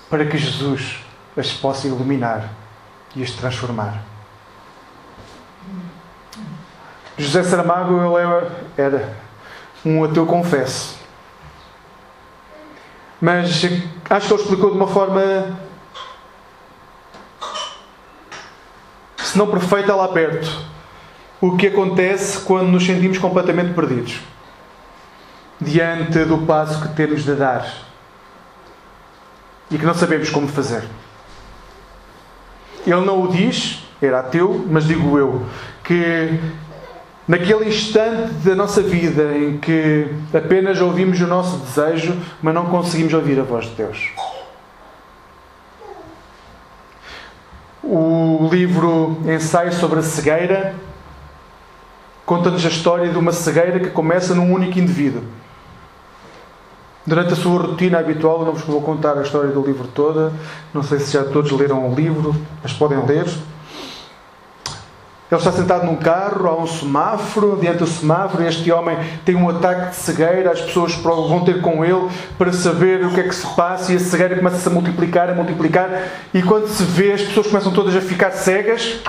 para 0.08 0.24
que 0.24 0.38
Jesus 0.38 0.98
as 1.36 1.52
possa 1.52 1.86
iluminar 1.86 2.50
e 3.14 3.22
as 3.22 3.30
transformar. 3.32 4.02
José 7.16 7.42
Saramago 7.42 8.00
ele 8.00 8.50
era 8.76 9.16
um 9.84 10.02
ateu 10.04 10.26
confesso. 10.26 10.98
Mas 13.20 13.62
acho 14.08 14.28
que 14.28 14.32
ele 14.32 14.42
explicou 14.42 14.70
de 14.70 14.76
uma 14.76 14.86
forma, 14.86 15.58
se 19.18 19.36
não 19.36 19.50
perfeita, 19.50 19.94
lá 19.94 20.08
perto, 20.08 20.64
o 21.40 21.56
que 21.56 21.66
acontece 21.66 22.40
quando 22.40 22.68
nos 22.68 22.86
sentimos 22.86 23.18
completamente 23.18 23.74
perdidos 23.74 24.20
diante 25.60 26.24
do 26.24 26.38
passo 26.38 26.80
que 26.80 26.94
temos 26.94 27.22
de 27.24 27.34
dar 27.34 27.70
e 29.70 29.78
que 29.78 29.84
não 29.84 29.94
sabemos 29.94 30.30
como 30.30 30.48
fazer. 30.48 30.84
Ele 32.86 33.04
não 33.04 33.22
o 33.22 33.28
diz, 33.28 33.86
era 34.00 34.20
ateu, 34.20 34.66
mas 34.68 34.84
digo 34.84 35.18
eu, 35.18 35.46
que 35.84 36.40
naquele 37.28 37.68
instante 37.68 38.32
da 38.44 38.54
nossa 38.54 38.82
vida 38.82 39.36
em 39.36 39.58
que 39.58 40.08
apenas 40.34 40.80
ouvimos 40.80 41.20
o 41.20 41.26
nosso 41.26 41.58
desejo, 41.58 42.16
mas 42.42 42.54
não 42.54 42.66
conseguimos 42.66 43.12
ouvir 43.12 43.38
a 43.38 43.42
voz 43.42 43.66
de 43.66 43.74
Deus. 43.74 44.10
O 47.82 48.48
livro 48.50 49.20
Ensaio 49.26 49.72
sobre 49.72 49.98
a 49.98 50.02
Cegueira 50.02 50.74
conta-nos 52.24 52.64
a 52.64 52.68
história 52.68 53.08
de 53.08 53.18
uma 53.18 53.32
cegueira 53.32 53.80
que 53.80 53.90
começa 53.90 54.34
num 54.34 54.52
único 54.52 54.78
indivíduo 54.78 55.24
Durante 57.06 57.32
a 57.32 57.36
sua 57.36 57.62
rotina 57.62 57.98
habitual, 57.98 58.44
não 58.44 58.52
vos 58.52 58.62
vou 58.62 58.82
contar 58.82 59.16
a 59.16 59.22
história 59.22 59.50
do 59.50 59.62
livro 59.62 59.88
toda, 59.94 60.32
não 60.72 60.82
sei 60.82 60.98
se 60.98 61.12
já 61.12 61.24
todos 61.24 61.50
leram 61.52 61.90
o 61.90 61.94
livro, 61.94 62.36
mas 62.62 62.72
podem 62.72 63.04
ler. 63.06 63.24
Ele 65.30 65.38
está 65.38 65.52
sentado 65.52 65.86
num 65.86 65.94
carro, 65.94 66.46
há 66.48 66.56
um 66.60 66.66
semáforo, 66.66 67.56
diante 67.60 67.78
do 67.78 67.86
semáforo, 67.86 68.44
este 68.44 68.70
homem 68.72 68.98
tem 69.24 69.36
um 69.36 69.48
ataque 69.48 69.90
de 69.90 69.96
cegueira, 69.96 70.50
as 70.50 70.60
pessoas 70.60 70.92
vão 70.96 71.44
ter 71.44 71.62
com 71.62 71.84
ele 71.84 72.08
para 72.36 72.52
saber 72.52 73.06
o 73.06 73.10
que 73.10 73.20
é 73.20 73.22
que 73.22 73.34
se 73.34 73.46
passa 73.54 73.92
e 73.92 73.96
a 73.96 74.00
cegueira 74.00 74.36
começa-se 74.36 74.66
a 74.66 74.72
multiplicar, 74.72 75.30
a 75.30 75.34
multiplicar, 75.34 75.88
e 76.34 76.42
quando 76.42 76.66
se 76.66 76.82
vê, 76.82 77.12
as 77.12 77.22
pessoas 77.22 77.46
começam 77.46 77.72
todas 77.72 77.94
a 77.94 78.00
ficar 78.00 78.32
cegas. 78.32 79.00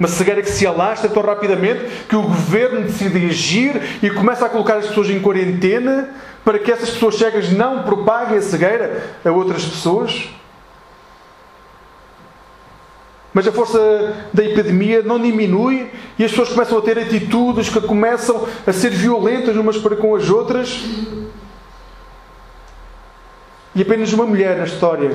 Uma 0.00 0.08
cegueira 0.08 0.40
que 0.40 0.48
se 0.48 0.66
alastra 0.66 1.10
tão 1.10 1.22
rapidamente 1.22 1.84
que 2.08 2.16
o 2.16 2.22
governo 2.22 2.80
decide 2.80 3.26
agir 3.26 3.98
e 4.02 4.08
começa 4.08 4.46
a 4.46 4.48
colocar 4.48 4.78
as 4.78 4.86
pessoas 4.86 5.10
em 5.10 5.20
quarentena 5.20 6.08
para 6.42 6.58
que 6.58 6.72
essas 6.72 6.88
pessoas 6.88 7.16
cegas 7.16 7.52
não 7.52 7.82
propaguem 7.82 8.38
a 8.38 8.40
cegueira 8.40 9.02
a 9.22 9.30
outras 9.30 9.62
pessoas. 9.62 10.30
Mas 13.34 13.46
a 13.46 13.52
força 13.52 13.78
da 14.32 14.42
epidemia 14.42 15.02
não 15.02 15.20
diminui 15.20 15.90
e 16.18 16.24
as 16.24 16.30
pessoas 16.30 16.48
começam 16.48 16.78
a 16.78 16.82
ter 16.82 16.98
atitudes 16.98 17.68
que 17.68 17.80
começam 17.82 18.48
a 18.66 18.72
ser 18.72 18.88
violentas 18.88 19.54
umas 19.54 19.76
para 19.76 19.96
com 19.96 20.16
as 20.16 20.30
outras. 20.30 20.82
E 23.74 23.82
apenas 23.82 24.14
uma 24.14 24.24
mulher 24.24 24.56
na 24.56 24.64
história 24.64 25.14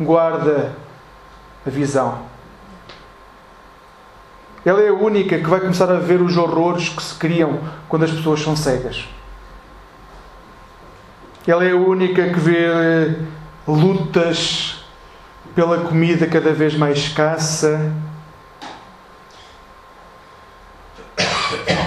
guarda 0.00 0.72
a 1.64 1.70
visão. 1.70 2.37
Ela 4.68 4.82
é 4.82 4.88
a 4.88 4.92
única 4.92 5.38
que 5.38 5.46
vai 5.48 5.60
começar 5.60 5.90
a 5.90 5.98
ver 5.98 6.20
os 6.20 6.36
horrores 6.36 6.90
que 6.90 7.02
se 7.02 7.14
criam 7.14 7.58
quando 7.88 8.04
as 8.04 8.10
pessoas 8.10 8.42
são 8.42 8.54
cegas. 8.54 9.08
Ela 11.46 11.64
é 11.64 11.70
a 11.70 11.76
única 11.76 12.28
que 12.28 12.38
vê 12.38 13.16
lutas 13.66 14.84
pela 15.54 15.78
comida 15.84 16.26
cada 16.26 16.52
vez 16.52 16.76
mais 16.76 16.98
escassa, 16.98 17.90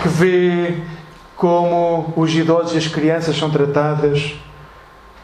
que 0.01 0.07
vê 0.07 0.81
como 1.35 2.11
os 2.17 2.33
idosos 2.33 2.73
e 2.73 2.77
as 2.79 2.87
crianças 2.87 3.37
são 3.37 3.51
tratadas 3.51 4.33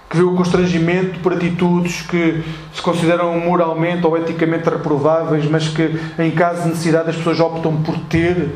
que 0.10 0.16
vê 0.16 0.24
o 0.24 0.36
constrangimento 0.36 1.20
por 1.20 1.34
atitudes 1.34 2.02
que 2.02 2.44
se 2.74 2.82
consideram 2.82 3.38
moralmente 3.40 4.06
ou 4.06 4.18
eticamente 4.18 4.70
reprováveis, 4.70 5.46
mas 5.46 5.68
que, 5.68 6.00
em 6.18 6.32
caso 6.32 6.64
de 6.64 6.70
necessidade, 6.70 7.10
as 7.10 7.16
pessoas 7.18 7.40
optam 7.40 7.84
por 7.84 7.98
ter. 8.06 8.56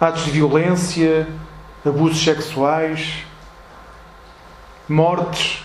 Atos 0.00 0.24
de 0.24 0.30
violência, 0.32 1.26
abusos 1.84 2.22
sexuais, 2.22 3.24
mortes. 4.88 5.64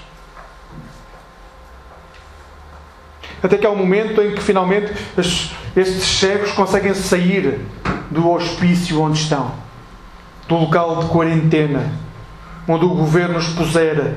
Até 3.42 3.58
que 3.58 3.66
há 3.66 3.72
um 3.72 3.76
momento 3.76 4.22
em 4.22 4.36
que 4.36 4.42
finalmente 4.42 4.94
estes 5.18 6.04
cegos 6.20 6.52
conseguem 6.52 6.94
sair 6.94 7.60
do 8.12 8.30
hospício 8.30 9.02
onde 9.02 9.18
estão, 9.18 9.52
do 10.48 10.58
local 10.58 10.98
de 10.98 11.08
quarentena 11.08 11.92
onde 12.68 12.86
o 12.86 12.90
governo 12.90 13.38
os 13.38 13.48
pusera 13.48 14.16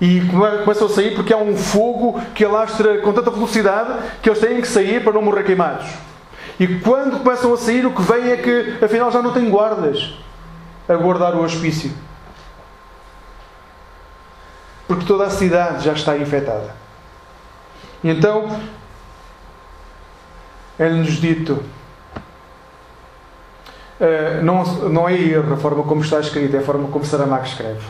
E 0.00 0.20
começam 0.64 0.86
a 0.86 0.90
sair 0.90 1.14
porque 1.14 1.32
há 1.32 1.36
um 1.36 1.56
fogo 1.56 2.20
que 2.34 2.44
alastra 2.44 2.98
com 2.98 3.12
tanta 3.12 3.30
velocidade 3.30 4.02
que 4.22 4.28
eles 4.28 4.40
têm 4.40 4.60
que 4.60 4.68
sair 4.68 5.02
para 5.02 5.12
não 5.12 5.22
morrer 5.22 5.44
queimados. 5.44 5.86
E 6.58 6.66
quando 6.80 7.22
começam 7.22 7.52
a 7.52 7.56
sair, 7.56 7.84
o 7.86 7.92
que 7.92 8.02
vem 8.02 8.30
é 8.30 8.36
que 8.36 8.84
afinal 8.84 9.10
já 9.10 9.20
não 9.20 9.32
tem 9.32 9.48
guardas 9.50 10.14
a 10.88 10.94
guardar 10.94 11.34
o 11.34 11.42
hospício. 11.42 11.92
Porque 14.86 15.04
toda 15.04 15.24
a 15.24 15.30
cidade 15.30 15.84
já 15.84 15.92
está 15.92 16.16
infectada. 16.16 16.74
E 18.02 18.10
então 18.10 18.60
é-nos 20.78 21.12
dito. 21.12 21.62
Uh, 24.00 24.42
não, 24.42 24.64
não 24.88 25.08
é 25.08 25.14
erro 25.14 25.54
a 25.54 25.56
forma 25.56 25.84
como 25.84 26.02
está 26.02 26.18
escrito, 26.18 26.56
é 26.56 26.58
a 26.58 26.62
forma 26.62 26.88
como 26.88 27.04
Saramago 27.04 27.44
escreve. 27.44 27.84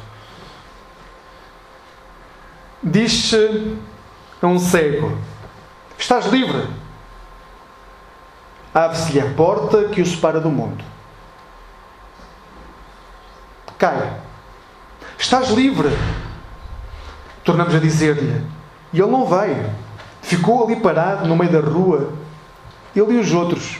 Diz-se 2.83 3.79
a 4.43 4.47
um 4.47 4.59
cego: 4.59 5.17
Estás 5.99 6.27
livre. 6.27 6.69
Abre-se-lhe 8.75 9.21
a 9.21 9.31
porta 9.35 9.89
que 9.89 10.03
o 10.03 10.07
separa 10.07 10.41
do 10.41 10.51
mundo. 10.51 10.85
Cai. 13.79 14.21
Estás 15.17 15.49
livre. 15.51 15.89
Tornamos 17.45 17.75
a 17.75 17.79
dizer-lhe. 17.79 18.45
E 18.93 19.01
ele 19.01 19.11
não 19.11 19.25
vai. 19.25 19.71
Ficou 20.23 20.65
ali 20.65 20.77
parado 20.77 21.27
no 21.27 21.37
meio 21.37 21.53
da 21.53 21.61
rua. 21.61 22.13
Ele 22.95 23.15
e 23.15 23.19
os 23.19 23.33
outros. 23.33 23.79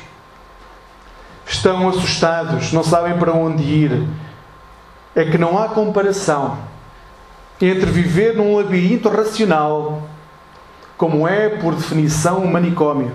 Estão 1.65 1.89
assustados, 1.89 2.75
não 2.75 2.85
sabem 2.85 3.17
para 3.17 3.33
onde 3.33 3.63
ir. 3.63 4.07
É 5.17 5.25
que 5.25 5.39
não 5.39 5.59
há 5.59 5.67
comparação 5.67 6.59
entre 7.59 7.87
viver 7.87 8.37
num 8.37 8.55
labirinto 8.55 9.09
racional, 9.09 10.03
como 10.99 11.27
é, 11.27 11.49
por 11.49 11.75
definição, 11.75 12.41
um 12.45 12.51
manicômio, 12.51 13.13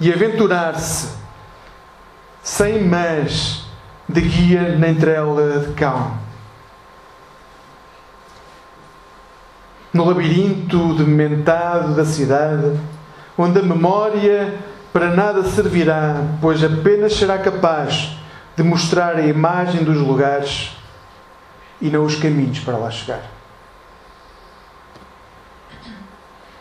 e 0.00 0.12
aventurar-se 0.12 1.08
sem 2.40 2.84
mais 2.84 3.64
de 4.08 4.20
guia 4.20 4.76
nem 4.76 4.94
trela 4.94 5.58
de 5.58 5.72
cão. 5.72 6.12
No 9.92 10.04
labirinto 10.04 10.94
dementado 10.94 11.96
da 11.96 12.04
cidade, 12.04 12.78
onde 13.36 13.58
a 13.58 13.62
memória 13.64 14.54
para 14.94 15.10
nada 15.10 15.42
servirá, 15.42 16.22
pois 16.40 16.62
apenas 16.62 17.14
será 17.14 17.36
capaz 17.36 18.10
de 18.56 18.62
mostrar 18.62 19.16
a 19.16 19.26
imagem 19.26 19.82
dos 19.82 19.96
lugares 19.96 20.70
e 21.80 21.90
não 21.90 22.04
os 22.04 22.14
caminhos 22.14 22.60
para 22.60 22.76
lá 22.76 22.88
chegar. 22.92 23.22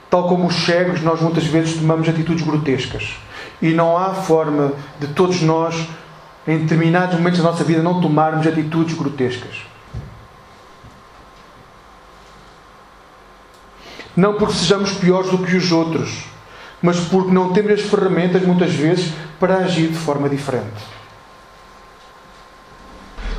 Tal 0.10 0.28
como 0.28 0.48
os 0.48 0.66
cegos, 0.66 1.04
nós 1.04 1.22
muitas 1.22 1.46
vezes 1.46 1.78
tomamos 1.78 2.10
atitudes 2.10 2.44
grotescas. 2.44 3.16
E 3.62 3.70
não 3.70 3.96
há 3.96 4.16
forma 4.16 4.74
de 5.00 5.10
todos 5.10 5.40
nós, 5.44 5.88
em 6.48 6.58
determinados 6.58 7.16
momentos 7.16 7.40
da 7.40 7.52
nossa 7.52 7.64
vida, 7.64 7.84
não 7.84 8.02
tomarmos 8.02 8.48
atitudes 8.48 8.98
grotescas. 8.98 9.62
Não 14.18 14.34
porque 14.40 14.56
sejamos 14.56 14.92
piores 14.94 15.30
do 15.30 15.38
que 15.38 15.56
os 15.56 15.72
outros, 15.72 16.33
mas 16.84 17.00
porque 17.00 17.32
não 17.32 17.54
temos 17.54 17.72
as 17.72 17.82
ferramentas, 17.82 18.42
muitas 18.42 18.74
vezes, 18.74 19.14
para 19.40 19.60
agir 19.60 19.88
de 19.88 19.98
forma 19.98 20.28
diferente. 20.28 20.84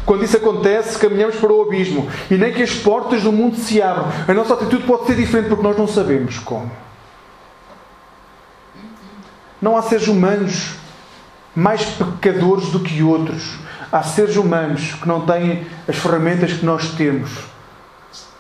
Quando 0.07 0.25
isso 0.25 0.39
acontece, 0.39 0.99
caminhamos 0.99 1.37
para 1.37 1.53
o 1.53 1.61
abismo 1.61 2.09
e 2.31 2.37
nem 2.37 2.55
que 2.55 2.63
as 2.63 2.75
portas 2.75 3.23
do 3.23 3.31
mundo 3.31 3.57
se 3.57 3.83
abram. 3.83 4.09
A 4.27 4.33
nossa 4.33 4.55
atitude 4.55 4.85
pode 4.85 5.07
ser 5.07 5.17
diferente 5.17 5.49
porque 5.49 5.63
nós 5.63 5.77
não 5.77 5.87
sabemos 5.87 6.39
como. 6.39 6.71
Não 9.61 9.77
há 9.77 9.83
seres 9.83 10.09
humanos 10.09 10.77
mais 11.55 11.85
pecadores 11.85 12.71
do 12.71 12.81
que 12.81 13.03
outros. 13.03 13.59
Há 13.93 14.03
seres 14.03 14.37
humanos 14.37 14.95
que 14.95 15.07
não 15.07 15.27
têm 15.27 15.67
as 15.87 15.97
ferramentas 15.97 16.55
que 16.55 16.65
nós 16.65 16.93
temos 16.95 17.31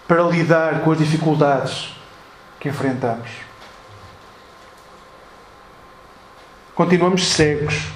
para 0.08 0.22
lidar 0.22 0.80
com 0.80 0.92
as 0.92 0.98
dificuldades 0.98 1.94
que 2.58 2.70
enfrentamos. 2.70 3.43
Continuamos 6.74 7.26
cegos. 7.28 7.88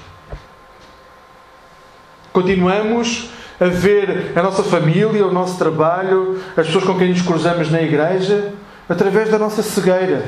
Continuamos 2.32 3.30
a 3.60 3.66
ver 3.66 4.32
a 4.36 4.42
nossa 4.42 4.62
família, 4.62 5.26
o 5.26 5.32
nosso 5.32 5.58
trabalho, 5.58 6.40
as 6.56 6.66
pessoas 6.66 6.84
com 6.84 6.96
quem 6.96 7.10
nos 7.10 7.22
cruzamos 7.22 7.70
na 7.70 7.82
igreja, 7.82 8.52
através 8.88 9.30
da 9.30 9.38
nossa 9.38 9.62
cegueira. 9.62 10.24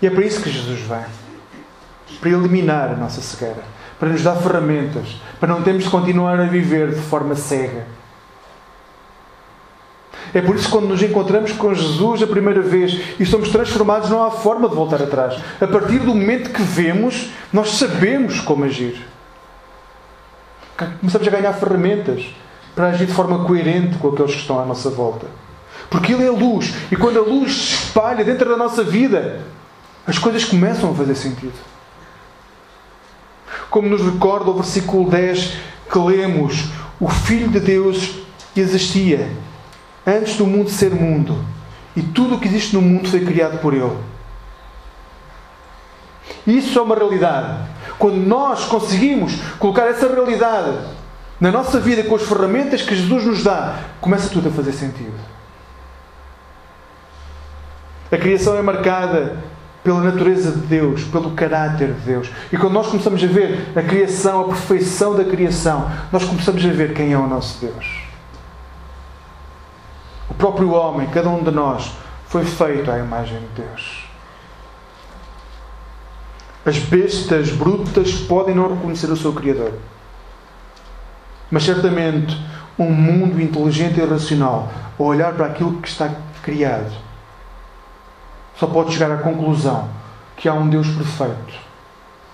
E 0.00 0.06
é 0.06 0.10
para 0.10 0.24
isso 0.24 0.42
que 0.42 0.50
Jesus 0.50 0.80
vem 0.80 1.26
para 2.20 2.30
eliminar 2.30 2.90
a 2.90 2.96
nossa 2.96 3.20
cegueira, 3.20 3.62
para 3.98 4.08
nos 4.08 4.22
dar 4.22 4.36
ferramentas, 4.36 5.20
para 5.38 5.48
não 5.48 5.62
termos 5.62 5.84
de 5.84 5.90
continuar 5.90 6.40
a 6.40 6.44
viver 6.44 6.94
de 6.94 7.00
forma 7.00 7.34
cega. 7.34 7.86
É 10.36 10.42
por 10.42 10.54
isso 10.54 10.66
que 10.66 10.72
quando 10.72 10.88
nos 10.88 11.02
encontramos 11.02 11.52
com 11.52 11.72
Jesus 11.72 12.22
a 12.22 12.26
primeira 12.26 12.60
vez 12.60 13.00
e 13.18 13.24
somos 13.24 13.48
transformados, 13.48 14.10
não 14.10 14.22
há 14.22 14.30
forma 14.30 14.68
de 14.68 14.74
voltar 14.74 15.00
atrás. 15.00 15.40
A 15.58 15.66
partir 15.66 16.00
do 16.00 16.14
momento 16.14 16.50
que 16.50 16.60
vemos, 16.60 17.30
nós 17.50 17.70
sabemos 17.70 18.40
como 18.40 18.64
agir 18.64 19.02
começamos 21.00 21.26
a 21.26 21.30
ganhar 21.30 21.52
ferramentas 21.54 22.26
para 22.74 22.88
agir 22.88 23.06
de 23.06 23.14
forma 23.14 23.44
coerente 23.44 23.96
com 23.96 24.08
aqueles 24.08 24.32
que 24.32 24.40
estão 24.40 24.60
à 24.60 24.66
nossa 24.66 24.90
volta. 24.90 25.26
Porque 25.88 26.12
Ele 26.12 26.26
é 26.26 26.30
luz. 26.30 26.74
E 26.92 26.96
quando 26.96 27.18
a 27.18 27.22
luz 27.22 27.54
se 27.54 27.74
espalha 27.74 28.22
dentro 28.22 28.50
da 28.50 28.56
nossa 28.56 28.84
vida, 28.84 29.40
as 30.06 30.18
coisas 30.18 30.44
começam 30.44 30.90
a 30.90 30.94
fazer 30.94 31.14
sentido. 31.14 31.54
Como 33.70 33.88
nos 33.88 34.02
recorda 34.02 34.50
o 34.50 34.54
versículo 34.54 35.08
10 35.08 35.56
que 35.90 35.98
lemos: 35.98 36.64
O 37.00 37.08
Filho 37.08 37.48
de 37.48 37.60
Deus 37.60 38.16
existia 38.54 39.30
antes 40.06 40.36
do 40.36 40.46
mundo 40.46 40.70
ser 40.70 40.94
mundo. 40.94 41.44
E 41.96 42.02
tudo 42.02 42.36
o 42.36 42.40
que 42.40 42.46
existe 42.46 42.74
no 42.74 42.82
mundo 42.82 43.08
foi 43.08 43.24
criado 43.24 43.58
por 43.58 43.74
Ele. 43.74 43.96
Isso 46.46 46.78
é 46.78 46.82
uma 46.82 46.94
realidade. 46.94 47.68
Quando 47.98 48.16
nós 48.16 48.66
conseguimos 48.66 49.34
colocar 49.58 49.86
essa 49.86 50.06
realidade 50.06 50.76
na 51.40 51.50
nossa 51.50 51.80
vida 51.80 52.04
com 52.04 52.14
as 52.14 52.22
ferramentas 52.22 52.82
que 52.82 52.94
Jesus 52.94 53.24
nos 53.24 53.42
dá, 53.42 53.80
começa 54.00 54.28
tudo 54.28 54.48
a 54.48 54.52
fazer 54.52 54.72
sentido. 54.72 55.18
A 58.12 58.16
criação 58.16 58.56
é 58.56 58.62
marcada 58.62 59.36
pela 59.82 60.00
natureza 60.00 60.52
de 60.52 60.66
Deus, 60.66 61.04
pelo 61.04 61.32
caráter 61.32 61.92
de 61.92 62.00
Deus. 62.00 62.30
E 62.52 62.56
quando 62.56 62.72
nós 62.72 62.88
começamos 62.88 63.22
a 63.22 63.26
ver 63.26 63.68
a 63.74 63.82
criação, 63.82 64.42
a 64.42 64.44
perfeição 64.48 65.16
da 65.16 65.24
criação, 65.24 65.90
nós 66.12 66.24
começamos 66.24 66.64
a 66.64 66.68
ver 66.68 66.92
quem 66.92 67.12
é 67.12 67.18
o 67.18 67.26
nosso 67.26 67.60
Deus. 67.60 68.05
O 70.28 70.34
próprio 70.34 70.72
homem, 70.72 71.08
cada 71.08 71.28
um 71.28 71.42
de 71.42 71.50
nós, 71.50 71.92
foi 72.26 72.44
feito 72.44 72.90
à 72.90 72.98
imagem 72.98 73.38
de 73.40 73.62
Deus. 73.62 74.04
As 76.64 76.78
bestas 76.78 77.50
brutas 77.50 78.12
podem 78.12 78.54
não 78.54 78.74
reconhecer 78.74 79.10
o 79.10 79.16
seu 79.16 79.32
Criador. 79.32 79.72
Mas 81.50 81.64
certamente 81.64 82.36
um 82.78 82.90
mundo 82.90 83.40
inteligente 83.40 84.00
e 84.00 84.04
racional, 84.04 84.68
ao 84.98 85.06
olhar 85.06 85.32
para 85.34 85.46
aquilo 85.46 85.80
que 85.80 85.88
está 85.88 86.10
criado, 86.42 86.92
só 88.56 88.66
pode 88.66 88.92
chegar 88.92 89.10
à 89.12 89.18
conclusão 89.18 89.88
que 90.36 90.48
há 90.48 90.54
um 90.54 90.68
Deus 90.68 90.88
perfeito 90.88 91.54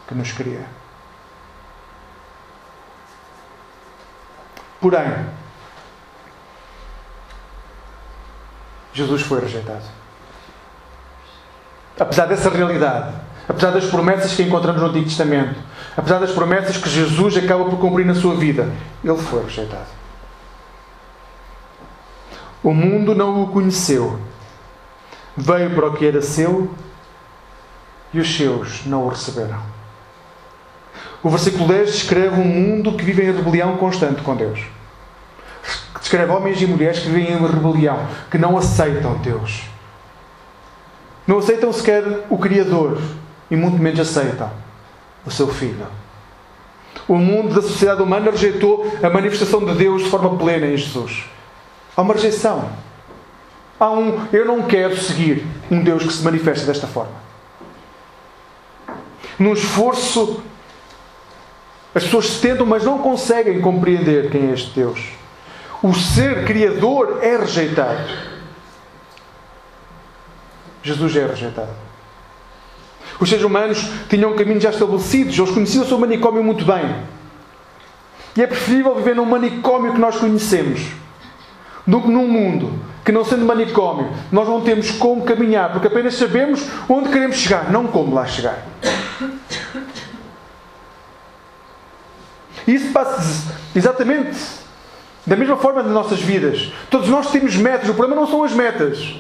que 0.09 0.15
nos 0.15 0.33
cria. 0.33 0.67
Porém, 4.81 5.27
Jesus 8.93 9.23
foi 9.23 9.41
rejeitado. 9.41 9.85
Apesar 11.99 12.27
dessa 12.27 12.51
realidade, 12.51 13.15
apesar 13.49 13.71
das 13.71 13.87
promessas 13.87 14.35
que 14.35 14.43
encontramos 14.43 14.81
no 14.81 14.89
Antigo 14.89 15.05
Testamento, 15.05 15.59
apesar 15.97 16.19
das 16.19 16.33
promessas 16.33 16.77
que 16.77 16.89
Jesus 16.89 17.37
acaba 17.37 17.65
por 17.65 17.79
cumprir 17.79 18.07
na 18.07 18.15
sua 18.15 18.35
vida, 18.35 18.69
ele 19.05 19.17
foi 19.19 19.45
rejeitado. 19.45 19.87
O 22.63 22.73
mundo 22.73 23.15
não 23.15 23.43
o 23.43 23.49
conheceu. 23.49 24.21
Veio 25.37 25.75
para 25.75 25.87
o 25.87 25.97
que 25.97 26.07
era 26.07 26.23
seu 26.23 26.73
e 28.13 28.21
os 28.21 28.37
seus 28.37 28.85
não 28.87 29.07
o 29.07 29.09
receberam. 29.09 29.59
O 31.23 31.31
versículo 31.31 31.67
10 31.67 31.93
descreve 31.93 32.41
um 32.41 32.45
mundo 32.45 32.97
que 32.97 33.05
vive 33.05 33.23
em 33.23 33.33
rebelião 33.33 33.77
constante 33.77 34.23
com 34.23 34.37
Deus. 34.37 34.61
Descreve 36.01 36.33
homens 36.33 36.61
e 36.61 36.67
mulheres 36.67 36.99
que 36.99 37.09
vivem 37.09 37.33
em 37.33 37.47
rebelião, 37.47 38.07
que 38.31 38.39
não 38.39 38.59
aceitam 38.59 39.15
Deus. 39.19 39.63
Não 41.27 41.39
aceitam 41.39 41.73
sequer 41.73 42.27
o 42.29 42.37
Criador, 42.37 43.01
e 43.51 43.57
muito 43.57 43.79
menos 43.79 44.01
aceitam 44.01 44.51
o 45.25 45.31
seu 45.31 45.47
filho. 45.49 45.87
O 47.07 47.17
mundo 47.17 47.55
da 47.55 47.63
sociedade 47.63 48.03
humana 48.03 48.31
rejeitou 48.31 48.87
a 49.03 49.09
manifestação 49.09 49.65
de 49.65 49.75
Deus 49.75 50.03
de 50.03 50.11
forma 50.11 50.37
plena 50.37 50.67
em 50.67 50.77
Jesus. 50.77 51.25
Há 51.97 52.03
uma 52.03 52.15
rejeição. 52.15 52.71
Há 53.79 53.91
um 53.91 54.27
eu 54.33 54.45
não 54.45 54.63
quero 54.63 54.97
seguir 54.97 55.45
um 55.71 55.83
Deus 55.83 56.05
que 56.05 56.13
se 56.13 56.23
manifesta 56.23 56.67
desta 56.67 56.87
forma. 56.87 57.23
Num 59.39 59.53
esforço, 59.53 60.43
as 61.95 62.05
pessoas 62.05 62.27
se 62.27 62.41
tentam, 62.41 62.65
mas 62.65 62.85
não 62.85 62.99
conseguem 62.99 63.61
compreender 63.61 64.31
quem 64.31 64.51
é 64.51 64.55
este 64.55 64.71
Deus. 64.71 65.01
O 65.83 65.93
ser 65.93 66.45
criador 66.45 67.19
é 67.23 67.37
rejeitado. 67.37 68.09
Jesus 70.83 71.17
é 71.17 71.27
rejeitado. 71.27 71.71
Os 73.19 73.29
seres 73.29 73.45
humanos 73.45 73.85
tinham 74.09 74.35
caminhos 74.35 74.63
já 74.63 74.71
estabelecidos, 74.71 75.37
eles 75.37 75.51
conheciam 75.51 75.85
o 75.85 75.89
seu 75.89 75.99
manicômio 75.99 76.43
muito 76.43 76.65
bem. 76.65 76.95
E 78.37 78.43
é 78.43 78.47
preferível 78.47 78.95
viver 78.95 79.17
num 79.17 79.25
manicômio 79.25 79.93
que 79.93 79.99
nós 79.99 80.17
conhecemos 80.17 80.81
do 81.87 82.01
que 82.01 82.09
num 82.09 82.29
mundo 82.29 82.81
que, 83.05 83.11
não 83.11 83.25
sendo 83.25 83.45
manicômio, 83.45 84.13
nós 84.31 84.49
não 84.49 84.61
temos 84.61 84.93
como 84.93 85.25
caminhar, 85.25 85.73
porque 85.73 85.89
apenas 85.89 86.15
sabemos 86.15 86.65
onde 86.89 87.09
queremos 87.09 87.37
chegar, 87.37 87.71
não 87.71 87.89
como 87.89 88.15
lá 88.15 88.25
chegar. 88.25 88.65
Isso 92.67 92.93
passa 92.93 93.53
exatamente 93.75 94.62
da 95.27 95.37
mesma 95.37 95.57
forma 95.57 95.83
nas 95.83 95.93
nossas 95.93 96.21
vidas. 96.21 96.73
Todos 96.91 97.09
nós 97.09 97.31
temos 97.31 97.57
metas, 97.57 97.89
o 97.89 97.95
problema 97.95 98.21
não 98.21 98.29
são 98.29 98.43
as 98.43 98.53
metas. 98.53 99.15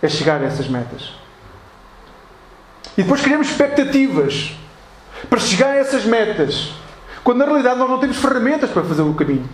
É 0.00 0.08
chegar 0.08 0.40
a 0.40 0.44
essas 0.44 0.68
metas. 0.68 1.14
E 2.98 3.02
depois 3.02 3.20
criamos 3.20 3.48
expectativas 3.48 4.54
para 5.30 5.38
chegar 5.38 5.70
a 5.70 5.76
essas 5.76 6.04
metas. 6.04 6.72
Quando 7.22 7.38
na 7.38 7.44
realidade 7.44 7.78
nós 7.78 7.88
não 7.88 8.00
temos 8.00 8.16
ferramentas 8.16 8.70
para 8.70 8.82
fazer 8.82 9.02
o 9.02 9.14
caminho. 9.14 9.48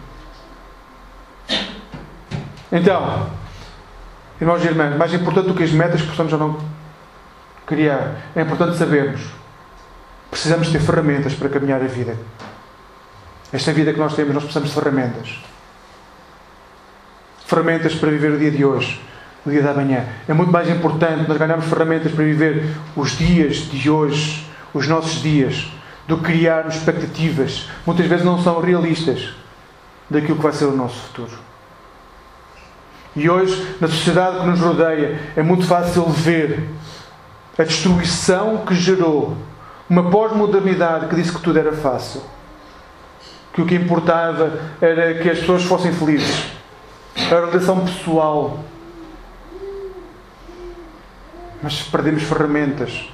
Então, 2.72 3.30
irmãos 4.40 4.64
e 4.64 4.66
irmãs, 4.66 4.96
mais 4.96 5.12
importante 5.12 5.48
do 5.48 5.54
que 5.54 5.62
as 5.62 5.70
metas 5.70 6.00
que 6.00 6.08
possamos 6.08 6.32
ou 6.32 6.38
não 6.38 6.58
criar, 7.66 8.16
é 8.34 8.40
importante 8.40 8.76
sabermos. 8.76 9.20
Precisamos 10.30 10.70
ter 10.70 10.80
ferramentas 10.80 11.34
para 11.34 11.48
caminhar 11.50 11.82
a 11.82 11.86
vida. 11.86 12.16
Esta 13.52 13.72
vida 13.72 13.92
que 13.92 13.98
nós 13.98 14.14
temos, 14.14 14.34
nós 14.34 14.44
precisamos 14.44 14.70
de 14.70 14.74
ferramentas. 14.74 15.38
Ferramentas 17.46 17.94
para 17.94 18.10
viver 18.10 18.32
o 18.32 18.38
dia 18.38 18.50
de 18.50 18.64
hoje, 18.64 19.00
o 19.46 19.50
dia 19.50 19.62
da 19.62 19.72
manhã. 19.72 20.04
É 20.28 20.34
muito 20.34 20.52
mais 20.52 20.68
importante 20.68 21.26
nós 21.26 21.38
ganharmos 21.38 21.66
ferramentas 21.66 22.12
para 22.12 22.24
viver 22.24 22.76
os 22.94 23.16
dias 23.16 23.56
de 23.56 23.88
hoje, 23.88 24.46
os 24.74 24.86
nossos 24.86 25.22
dias, 25.22 25.72
do 26.06 26.18
que 26.18 26.24
criarmos 26.24 26.76
expectativas. 26.76 27.68
Muitas 27.86 28.06
vezes 28.06 28.24
não 28.24 28.42
são 28.42 28.60
realistas 28.60 29.34
daquilo 30.10 30.36
que 30.36 30.42
vai 30.42 30.52
ser 30.52 30.66
o 30.66 30.76
nosso 30.76 30.96
futuro. 30.96 31.38
E 33.16 33.28
hoje, 33.28 33.76
na 33.80 33.88
sociedade 33.88 34.40
que 34.40 34.46
nos 34.46 34.60
rodeia, 34.60 35.18
é 35.34 35.42
muito 35.42 35.66
fácil 35.66 36.04
ver 36.04 36.68
a 37.58 37.64
destruição 37.64 38.58
que 38.58 38.74
gerou 38.74 39.36
uma 39.88 40.10
pós-modernidade 40.10 41.08
que 41.08 41.16
disse 41.16 41.32
que 41.32 41.40
tudo 41.40 41.58
era 41.58 41.72
fácil. 41.72 42.22
Que 43.58 43.62
o 43.62 43.66
que 43.66 43.74
importava 43.74 44.56
era 44.80 45.14
que 45.20 45.28
as 45.28 45.40
pessoas 45.40 45.64
fossem 45.64 45.92
felizes. 45.92 46.52
A 47.16 47.28
relação 47.28 47.84
pessoal. 47.84 48.60
Mas 51.60 51.82
perdemos 51.82 52.22
ferramentas. 52.22 53.10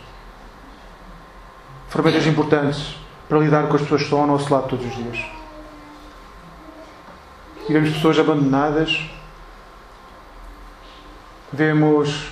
Ferramentas 1.88 2.26
importantes 2.26 2.94
para 3.26 3.38
lidar 3.38 3.68
com 3.68 3.76
as 3.76 3.80
pessoas 3.80 4.02
que 4.02 4.04
estão 4.04 4.20
ao 4.20 4.26
nosso 4.26 4.52
lado 4.52 4.68
todos 4.68 4.85
os 4.85 4.94
dias. 4.94 5.24
E 7.66 7.72
vemos 7.72 7.94
pessoas 7.94 8.18
abandonadas. 8.18 9.00
Vemos 11.50 12.28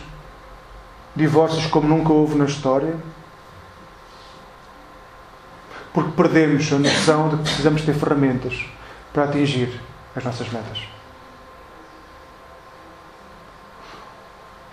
divórcios 1.17 1.67
como 1.69 1.89
nunca 1.89 2.13
houve 2.13 2.35
na 2.35 2.45
história 2.45 2.95
porque 5.93 6.13
perdemos 6.13 6.73
a 6.73 6.79
noção 6.79 7.29
de 7.29 7.37
que 7.37 7.43
precisamos 7.43 7.83
ter 7.83 7.95
ferramentas 7.95 8.65
para 9.13 9.25
atingir 9.25 9.81
as 10.17 10.25
nossas 10.25 10.51
metas. 10.51 10.79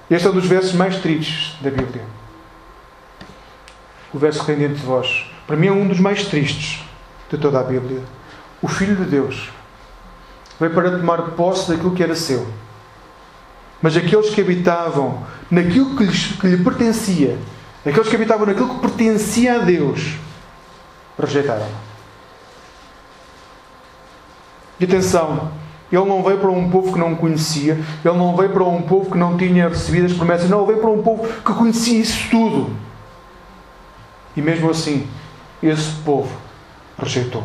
Este 0.09 0.25
é 0.27 0.29
um 0.31 0.33
dos 0.33 0.45
versos 0.45 0.73
mais 0.73 0.97
tristes 0.97 1.55
da 1.61 1.69
Bíblia. 1.69 2.03
O 4.11 4.17
verso 4.17 4.43
dentro 4.45 4.75
de 4.75 4.83
vós. 4.83 5.25
Para 5.45 5.55
mim 5.55 5.67
é 5.67 5.71
um 5.71 5.87
dos 5.87 5.99
mais 5.99 6.25
tristes 6.25 6.83
de 7.29 7.37
toda 7.37 7.59
a 7.59 7.63
Bíblia. 7.63 8.01
O 8.61 8.67
Filho 8.67 8.95
de 8.95 9.05
Deus 9.05 9.49
veio 10.59 10.73
para 10.73 10.97
tomar 10.97 11.21
posse 11.31 11.69
daquilo 11.69 11.93
que 11.93 12.01
era 12.01 12.15
seu. 12.15 12.47
Mas 13.81 13.95
aqueles 13.95 14.29
que 14.31 14.41
habitavam 14.41 15.25
naquilo 15.49 15.95
que, 15.95 16.03
lhes, 16.03 16.33
que 16.33 16.47
lhe 16.47 16.63
pertencia, 16.63 17.37
aqueles 17.85 18.09
que 18.09 18.15
habitavam 18.15 18.45
naquilo 18.45 18.75
que 18.75 18.81
pertencia 18.81 19.55
a 19.55 19.59
Deus, 19.59 20.17
rejeitaram. 21.19 21.67
E 24.79 24.85
atenção, 24.85 25.51
ele 25.91 26.05
não 26.05 26.23
veio 26.23 26.37
para 26.37 26.49
um 26.49 26.69
povo 26.69 26.93
que 26.93 26.99
não 26.99 27.15
conhecia, 27.15 27.73
ele 27.73 28.17
não 28.17 28.35
veio 28.35 28.51
para 28.51 28.63
um 28.63 28.81
povo 28.81 29.11
que 29.11 29.17
não 29.17 29.37
tinha 29.37 29.67
recebido 29.67 30.05
as 30.05 30.13
promessas, 30.13 30.49
não, 30.49 30.59
ele 30.59 30.67
veio 30.67 30.79
para 30.79 30.89
um 30.89 31.03
povo 31.03 31.27
que 31.27 31.53
conhecia 31.53 31.99
isso 31.99 32.29
tudo. 32.29 32.75
E 34.35 34.41
mesmo 34.41 34.69
assim, 34.69 35.07
esse 35.61 35.91
povo 36.05 36.29
rejeitou. 36.97 37.43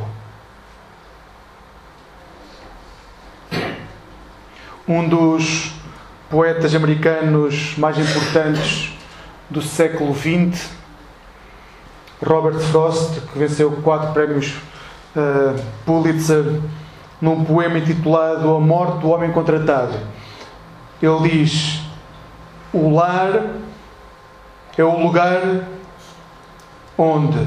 Um 4.86 5.08
dos 5.08 5.72
poetas 6.28 6.74
americanos 6.74 7.74
mais 7.78 7.98
importantes 7.98 8.92
do 9.48 9.62
século 9.62 10.14
XX 10.14 10.70
Robert 12.22 12.58
Frost, 12.58 13.20
que 13.32 13.38
venceu 13.38 13.70
quatro 13.82 14.12
prémios 14.12 14.54
uh, 15.16 15.60
Pulitzer, 15.84 16.60
num 17.20 17.44
poema 17.44 17.78
intitulado 17.78 18.54
A 18.54 18.60
Morte 18.60 18.98
do 18.98 19.08
Homem 19.10 19.32
Contratado. 19.32 19.94
Ele 21.02 21.28
diz: 21.28 21.80
O 22.72 22.94
lar 22.94 23.44
é 24.76 24.84
o 24.84 24.98
lugar 24.98 25.40
onde, 26.96 27.46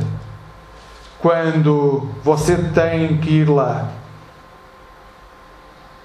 quando 1.20 2.10
você 2.24 2.56
tem 2.56 3.18
que 3.18 3.30
ir 3.30 3.50
lá, 3.50 3.90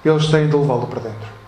eles 0.05 0.27
têm 0.29 0.49
de 0.49 0.57
levá-lo 0.57 0.87
para 0.87 1.01
dentro. 1.01 1.42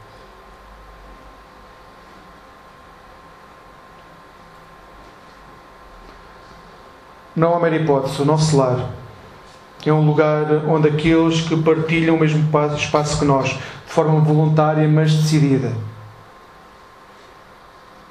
Não 7.34 7.54
há 7.54 7.60
mera 7.60 7.76
hipótese. 7.76 8.22
O 8.22 8.24
nosso 8.24 8.56
lar 8.56 8.90
é 9.84 9.92
um 9.92 10.06
lugar 10.06 10.46
onde 10.66 10.88
aqueles 10.88 11.42
que 11.42 11.56
partilham 11.62 12.16
o 12.16 12.20
mesmo 12.20 12.48
espaço 12.76 13.18
que 13.18 13.24
nós, 13.24 13.48
de 13.48 13.92
forma 13.92 14.20
voluntária, 14.20 14.88
mas 14.88 15.12
decidida, 15.12 15.72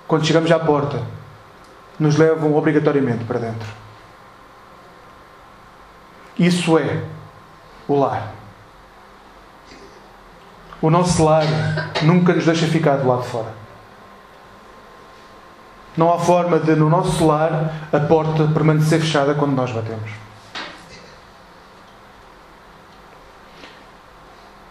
quando 0.07 0.25
chegamos 0.25 0.51
à 0.51 0.59
porta, 0.59 1.01
nos 1.99 2.17
levam 2.17 2.55
obrigatoriamente 2.55 3.23
para 3.23 3.39
dentro. 3.39 3.67
Isso 6.38 6.77
é 6.77 7.03
o 7.88 7.99
lar. 7.99 8.33
O 10.81 10.89
nosso 10.89 11.23
lar 11.23 11.45
nunca 12.01 12.33
nos 12.33 12.45
deixa 12.45 12.67
ficar 12.67 12.97
do 12.97 13.07
lado 13.07 13.21
de 13.21 13.29
fora. 13.29 13.62
Não 15.95 16.12
há 16.12 16.19
forma 16.19 16.60
de, 16.60 16.75
no 16.75 16.89
nosso 16.89 17.25
lar, 17.25 17.88
a 17.91 17.99
porta 17.99 18.47
permanecer 18.47 18.99
fechada 18.99 19.36
quando 19.36 19.53
nós 19.53 19.71
batemos. 19.71 20.10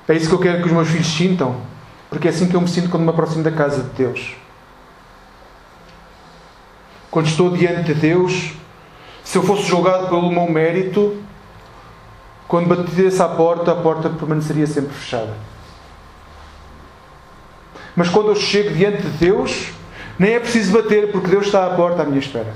É 0.09 0.15
isso 0.15 0.29
que 0.29 0.35
eu 0.35 0.41
quero 0.41 0.59
que 0.61 0.67
os 0.67 0.73
meus 0.73 0.89
filhos 0.89 1.07
sintam, 1.07 1.61
porque 2.11 2.27
é 2.27 2.31
assim 2.31 2.49
que 2.49 2.55
eu 2.55 2.61
me 2.61 2.69
sinto 2.69 2.91
quando 2.91 3.05
me 3.05 3.11
aproximo 3.11 3.45
da 3.45 3.53
casa 3.53 3.83
de 3.85 3.91
Deus. 3.91 4.35
Quando 7.11 7.27
estou 7.27 7.57
diante 7.57 7.95
de 7.95 7.95
Deus, 7.95 8.53
se 9.23 9.39
eu 9.39 9.43
fosse 9.43 9.63
julgado 9.63 10.09
pelo 10.09 10.31
meu 10.31 10.51
mérito, 10.51 11.23
quando 12.49 12.67
batesse 12.67 13.23
à 13.23 13.29
porta, 13.29 13.73
a 13.73 13.77
porta 13.77 14.11
permaneceria 14.11 14.67
sempre 14.67 14.93
fechada. 14.93 15.35
Mas 17.95 18.09
quando 18.09 18.29
eu 18.29 18.37
chego 18.37 18.75
diante 18.75 19.03
de 19.03 19.11
Deus, 19.11 19.69
nem 20.19 20.35
é 20.35 20.41
preciso 20.41 20.73
bater, 20.73 21.11
porque 21.11 21.29
Deus 21.29 21.47
está 21.47 21.67
à 21.67 21.71
porta 21.71 22.03
à 22.03 22.05
minha 22.05 22.19
espera. 22.19 22.53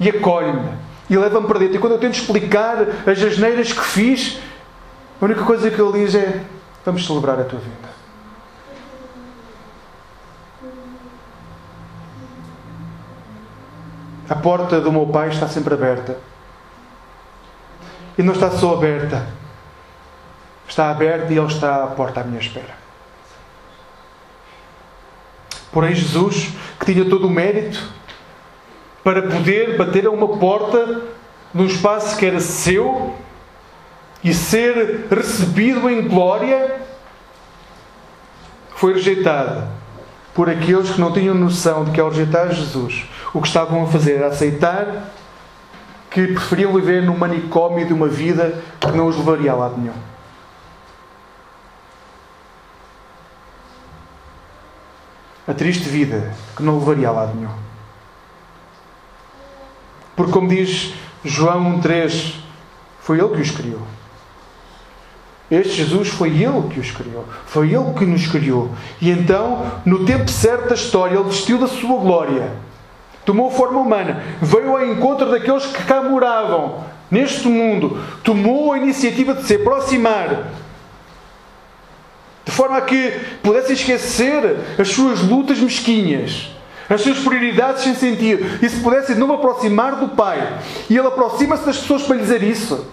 E 0.00 0.08
acolhe-me. 0.08 0.70
E 1.10 1.16
leva-me 1.16 1.46
para 1.46 1.58
dentro. 1.58 1.76
E 1.76 1.78
quando 1.78 1.94
eu 1.94 1.98
tento 1.98 2.14
explicar 2.14 2.76
as 3.06 3.22
asneiras 3.22 3.72
que 3.72 3.84
fiz, 3.84 4.38
a 5.20 5.24
única 5.24 5.42
coisa 5.44 5.70
que 5.70 5.80
ele 5.80 6.04
diz 6.04 6.14
é: 6.14 6.44
Vamos 6.84 7.06
celebrar 7.06 7.38
a 7.40 7.44
tua 7.44 7.58
vida. 7.58 7.88
A 14.28 14.34
porta 14.34 14.80
do 14.80 14.92
meu 14.92 15.06
Pai 15.06 15.28
está 15.28 15.48
sempre 15.48 15.74
aberta. 15.74 16.16
E 18.16 18.22
não 18.22 18.32
está 18.32 18.50
só 18.50 18.74
aberta, 18.74 19.26
está 20.66 20.90
aberta 20.90 21.32
e 21.32 21.38
Ele 21.38 21.46
está 21.46 21.84
à 21.84 21.86
porta 21.86 22.20
à 22.20 22.24
minha 22.24 22.40
espera. 22.40 22.87
Porém, 25.72 25.94
Jesus, 25.94 26.50
que 26.78 26.92
tinha 26.92 27.04
todo 27.04 27.26
o 27.26 27.30
mérito 27.30 27.82
para 29.04 29.22
poder 29.22 29.76
bater 29.76 30.06
a 30.06 30.10
uma 30.10 30.38
porta 30.38 31.02
num 31.52 31.66
espaço 31.66 32.16
que 32.16 32.26
era 32.26 32.40
seu 32.40 33.14
e 34.22 34.34
ser 34.34 35.06
recebido 35.10 35.88
em 35.88 36.06
glória, 36.08 36.76
foi 38.74 38.94
rejeitado 38.94 39.68
por 40.34 40.48
aqueles 40.48 40.90
que 40.90 41.00
não 41.00 41.12
tinham 41.12 41.34
noção 41.34 41.84
de 41.84 41.90
que 41.90 42.00
ao 42.00 42.10
rejeitar 42.10 42.52
Jesus, 42.52 43.04
o 43.34 43.40
que 43.40 43.48
estavam 43.48 43.82
a 43.82 43.86
fazer 43.86 44.16
era 44.16 44.28
aceitar 44.28 45.12
que 46.10 46.28
preferiam 46.28 46.72
viver 46.72 47.02
no 47.02 47.16
manicômio 47.16 47.86
de 47.86 47.92
uma 47.92 48.08
vida 48.08 48.62
que 48.80 48.90
não 48.92 49.06
os 49.06 49.16
levaria 49.16 49.52
a 49.52 49.56
lado 49.56 49.76
nenhum. 49.78 49.94
A 55.48 55.54
triste 55.54 55.88
vida 55.88 56.32
que 56.54 56.62
não 56.62 56.78
levaria 56.78 57.08
a 57.08 57.12
lado 57.12 57.34
nenhum. 57.34 57.50
Porque, 60.14 60.32
como 60.32 60.48
diz 60.48 60.92
João 61.24 61.80
1,3, 61.80 62.34
foi 63.00 63.18
Ele 63.18 63.34
que 63.34 63.40
os 63.40 63.50
criou. 63.50 63.82
Este 65.50 65.76
Jesus 65.76 66.08
foi 66.08 66.28
Ele 66.28 66.68
que 66.70 66.78
os 66.78 66.90
criou. 66.90 67.24
Foi 67.46 67.74
Ele 67.74 67.94
que 67.94 68.04
nos 68.04 68.26
criou. 68.26 68.70
E 69.00 69.10
então, 69.10 69.80
no 69.84 70.04
tempo 70.04 70.30
certo 70.30 70.68
da 70.68 70.74
história, 70.74 71.16
Ele 71.16 71.24
vestiu 71.24 71.58
da 71.58 71.66
sua 71.66 71.98
glória 71.98 72.68
tomou 73.28 73.50
forma 73.50 73.78
humana, 73.78 74.22
veio 74.40 74.70
ao 74.70 74.86
encontro 74.86 75.30
daqueles 75.30 75.66
que 75.66 75.82
cá 75.82 76.02
moravam, 76.02 76.82
neste 77.10 77.46
mundo, 77.46 78.02
tomou 78.24 78.72
a 78.72 78.78
iniciativa 78.78 79.34
de 79.34 79.42
se 79.42 79.56
aproximar, 79.56 80.46
de 82.48 82.54
forma 82.54 82.78
a 82.78 82.80
que 82.80 83.10
pudessem 83.42 83.74
esquecer 83.74 84.42
as 84.80 84.88
suas 84.88 85.20
lutas 85.20 85.58
mesquinhas, 85.58 86.48
as 86.88 87.02
suas 87.02 87.18
prioridades 87.18 87.82
sem 87.82 87.94
sentido, 87.94 88.64
e 88.64 88.68
se 88.70 88.80
pudessem 88.80 89.14
de 89.14 89.20
novo 89.20 89.34
aproximar 89.34 89.96
do 89.96 90.08
Pai. 90.08 90.58
E 90.88 90.96
Ele 90.96 91.06
aproxima-se 91.06 91.66
das 91.66 91.76
pessoas 91.76 92.04
para 92.04 92.16
lhe 92.16 92.22
dizer 92.22 92.42
isso. 92.42 92.90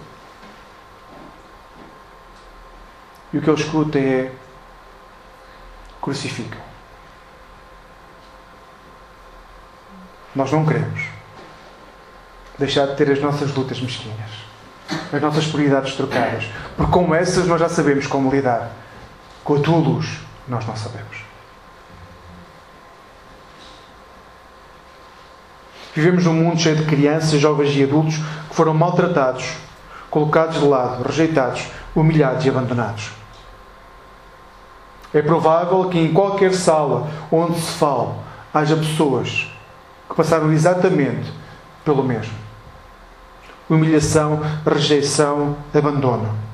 E 3.32 3.38
o 3.38 3.40
que 3.40 3.48
ele 3.48 3.58
escuta 3.58 3.98
é: 3.98 4.30
crucifica. 6.02 6.58
Nós 10.34 10.52
não 10.52 10.66
queremos 10.66 11.00
deixar 12.58 12.88
de 12.88 12.96
ter 12.96 13.10
as 13.10 13.20
nossas 13.22 13.54
lutas 13.54 13.80
mesquinhas, 13.80 14.30
as 15.10 15.22
nossas 15.22 15.46
prioridades 15.46 15.94
trocadas, 15.94 16.44
porque 16.76 16.92
com 16.92 17.14
essas 17.14 17.46
nós 17.46 17.58
já 17.58 17.70
sabemos 17.70 18.06
como 18.06 18.30
lidar. 18.30 18.70
Com 19.46 19.54
a 19.54 19.60
tua 19.60 19.76
luz, 19.76 20.08
nós 20.48 20.66
não 20.66 20.74
sabemos. 20.74 21.18
Vivemos 25.94 26.24
num 26.24 26.34
mundo 26.34 26.60
cheio 26.60 26.74
de 26.74 26.84
crianças, 26.84 27.40
jovens 27.40 27.70
e 27.76 27.84
adultos 27.84 28.16
que 28.48 28.56
foram 28.56 28.74
maltratados, 28.74 29.52
colocados 30.10 30.58
de 30.58 30.66
lado, 30.66 31.04
rejeitados, 31.04 31.68
humilhados 31.94 32.44
e 32.44 32.48
abandonados. 32.48 33.12
É 35.14 35.22
provável 35.22 35.88
que 35.90 35.98
em 36.00 36.12
qualquer 36.12 36.52
sala 36.52 37.08
onde 37.30 37.60
se 37.60 37.70
fale 37.78 38.14
haja 38.52 38.76
pessoas 38.76 39.48
que 40.08 40.16
passaram 40.16 40.52
exatamente 40.52 41.32
pelo 41.84 42.02
mesmo. 42.02 42.34
Humilhação, 43.70 44.40
rejeição, 44.66 45.56
abandono. 45.72 46.45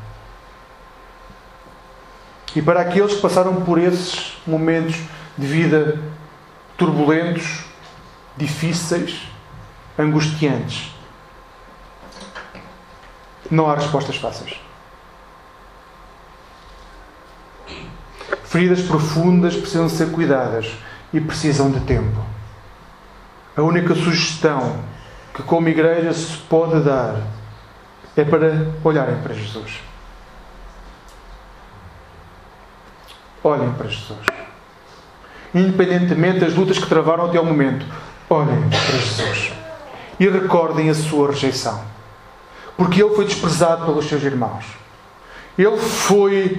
E 2.54 2.60
para 2.60 2.80
aqueles 2.80 3.14
que 3.14 3.20
passaram 3.20 3.62
por 3.62 3.78
esses 3.78 4.36
momentos 4.46 4.96
de 5.38 5.46
vida 5.46 5.98
turbulentos, 6.76 7.64
difíceis, 8.36 9.22
angustiantes, 9.98 10.92
não 13.50 13.70
há 13.70 13.74
respostas 13.74 14.16
fáceis. 14.16 14.60
Feridas 18.44 18.82
profundas 18.82 19.56
precisam 19.56 19.88
ser 19.88 20.10
cuidadas 20.10 20.70
e 21.12 21.20
precisam 21.20 21.70
de 21.70 21.80
tempo. 21.80 22.20
A 23.56 23.62
única 23.62 23.94
sugestão 23.94 24.78
que, 25.34 25.42
como 25.42 25.68
igreja, 25.68 26.12
se 26.12 26.36
pode 26.36 26.80
dar 26.80 27.16
é 28.16 28.24
para 28.24 28.66
olharem 28.84 29.16
para 29.22 29.34
Jesus. 29.34 29.91
Olhem 33.44 33.72
para 33.72 33.88
Jesus. 33.88 34.20
Independentemente 35.54 36.40
das 36.40 36.54
lutas 36.54 36.78
que 36.78 36.86
travaram 36.86 37.26
até 37.26 37.38
ao 37.38 37.44
momento, 37.44 37.84
olhem 38.30 38.68
para 38.68 38.98
Jesus. 38.98 39.52
E 40.18 40.28
recordem 40.28 40.88
a 40.88 40.94
sua 40.94 41.28
rejeição. 41.28 41.80
Porque 42.76 43.02
ele 43.02 43.14
foi 43.14 43.24
desprezado 43.24 43.84
pelos 43.84 44.06
seus 44.06 44.22
irmãos. 44.22 44.64
Ele 45.58 45.76
foi 45.76 46.58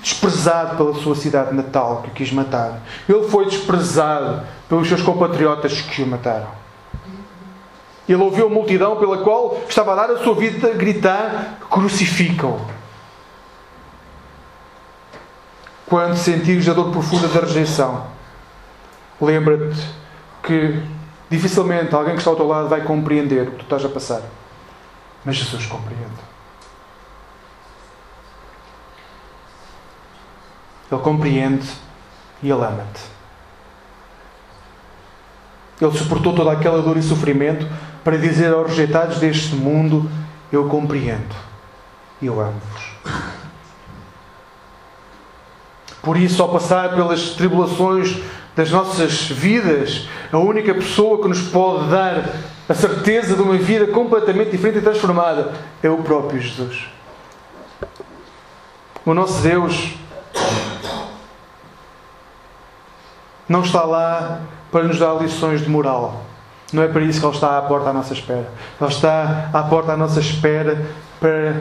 desprezado 0.00 0.76
pela 0.76 0.94
sua 0.94 1.14
cidade 1.14 1.54
natal 1.54 2.02
que 2.02 2.08
o 2.08 2.12
quis 2.12 2.32
matar. 2.32 2.80
Ele 3.08 3.28
foi 3.28 3.44
desprezado 3.46 4.42
pelos 4.68 4.88
seus 4.88 5.02
compatriotas 5.02 5.80
que 5.80 6.02
o 6.02 6.06
mataram. 6.06 6.48
Ele 8.08 8.22
ouviu 8.22 8.46
a 8.46 8.50
multidão 8.50 8.96
pela 8.96 9.18
qual 9.18 9.60
estava 9.68 9.92
a 9.92 9.94
dar 9.94 10.10
a 10.10 10.18
sua 10.24 10.34
vida 10.34 10.70
gritar: 10.70 11.58
crucificam. 11.70 12.60
Quando 15.90 16.16
sentires 16.16 16.68
a 16.68 16.72
dor 16.72 16.92
profunda 16.92 17.26
da 17.26 17.40
rejeição, 17.40 18.06
lembra-te 19.20 19.84
que 20.40 20.80
dificilmente 21.28 21.92
alguém 21.92 22.12
que 22.12 22.20
está 22.20 22.30
ao 22.30 22.36
teu 22.36 22.46
lado 22.46 22.68
vai 22.68 22.82
compreender 22.82 23.48
o 23.48 23.50
que 23.50 23.56
tu 23.56 23.62
estás 23.64 23.84
a 23.84 23.88
passar. 23.88 24.22
Mas 25.24 25.34
Jesus 25.34 25.66
compreende. 25.66 26.04
Ele 30.92 31.00
compreende 31.00 31.68
e 32.40 32.48
Ele 32.48 32.64
ama-te. 32.64 33.02
Ele 35.80 35.98
suportou 35.98 36.36
toda 36.36 36.52
aquela 36.52 36.80
dor 36.82 36.98
e 36.98 37.02
sofrimento 37.02 37.66
para 38.04 38.16
dizer 38.16 38.54
aos 38.54 38.68
rejeitados 38.68 39.18
deste 39.18 39.56
mundo: 39.56 40.08
Eu 40.52 40.68
compreendo 40.68 41.34
e 42.22 42.26
eu 42.26 42.40
amo-vos. 42.40 43.39
Por 46.02 46.16
isso, 46.16 46.42
ao 46.42 46.48
passar 46.48 46.94
pelas 46.94 47.30
tribulações 47.30 48.16
das 48.56 48.70
nossas 48.70 49.22
vidas, 49.26 50.08
a 50.32 50.38
única 50.38 50.74
pessoa 50.74 51.20
que 51.22 51.28
nos 51.28 51.42
pode 51.42 51.90
dar 51.90 52.24
a 52.68 52.74
certeza 52.74 53.34
de 53.34 53.42
uma 53.42 53.56
vida 53.56 53.86
completamente 53.88 54.50
diferente 54.50 54.78
e 54.78 54.82
transformada 54.82 55.52
é 55.82 55.90
o 55.90 55.98
próprio 55.98 56.40
Jesus. 56.40 56.88
O 59.04 59.14
nosso 59.14 59.42
Deus 59.42 59.94
não 63.48 63.62
está 63.62 63.82
lá 63.82 64.40
para 64.70 64.84
nos 64.84 64.98
dar 64.98 65.14
lições 65.14 65.60
de 65.60 65.68
moral. 65.68 66.22
Não 66.72 66.82
é 66.82 66.88
para 66.88 67.02
isso 67.02 67.18
que 67.18 67.26
Ele 67.26 67.34
está 67.34 67.58
à 67.58 67.62
porta 67.62 67.90
à 67.90 67.92
nossa 67.92 68.12
espera. 68.12 68.48
Ele 68.80 68.90
está 68.90 69.50
à 69.52 69.62
porta 69.64 69.92
à 69.92 69.96
nossa 69.96 70.20
espera 70.20 70.86
para 71.18 71.56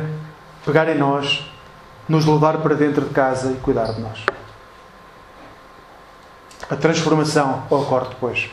pegar 0.63 0.87
em 0.87 0.97
nós, 0.97 1.43
nos 2.09 2.25
levar 2.25 2.57
para 2.57 2.75
dentro 2.75 3.05
de 3.05 3.13
casa 3.13 3.51
e 3.51 3.55
cuidar 3.55 3.93
de 3.93 4.01
nós. 4.01 4.25
A 6.69 6.75
transformação 6.75 7.63
ocorre 7.69 8.09
depois. 8.09 8.49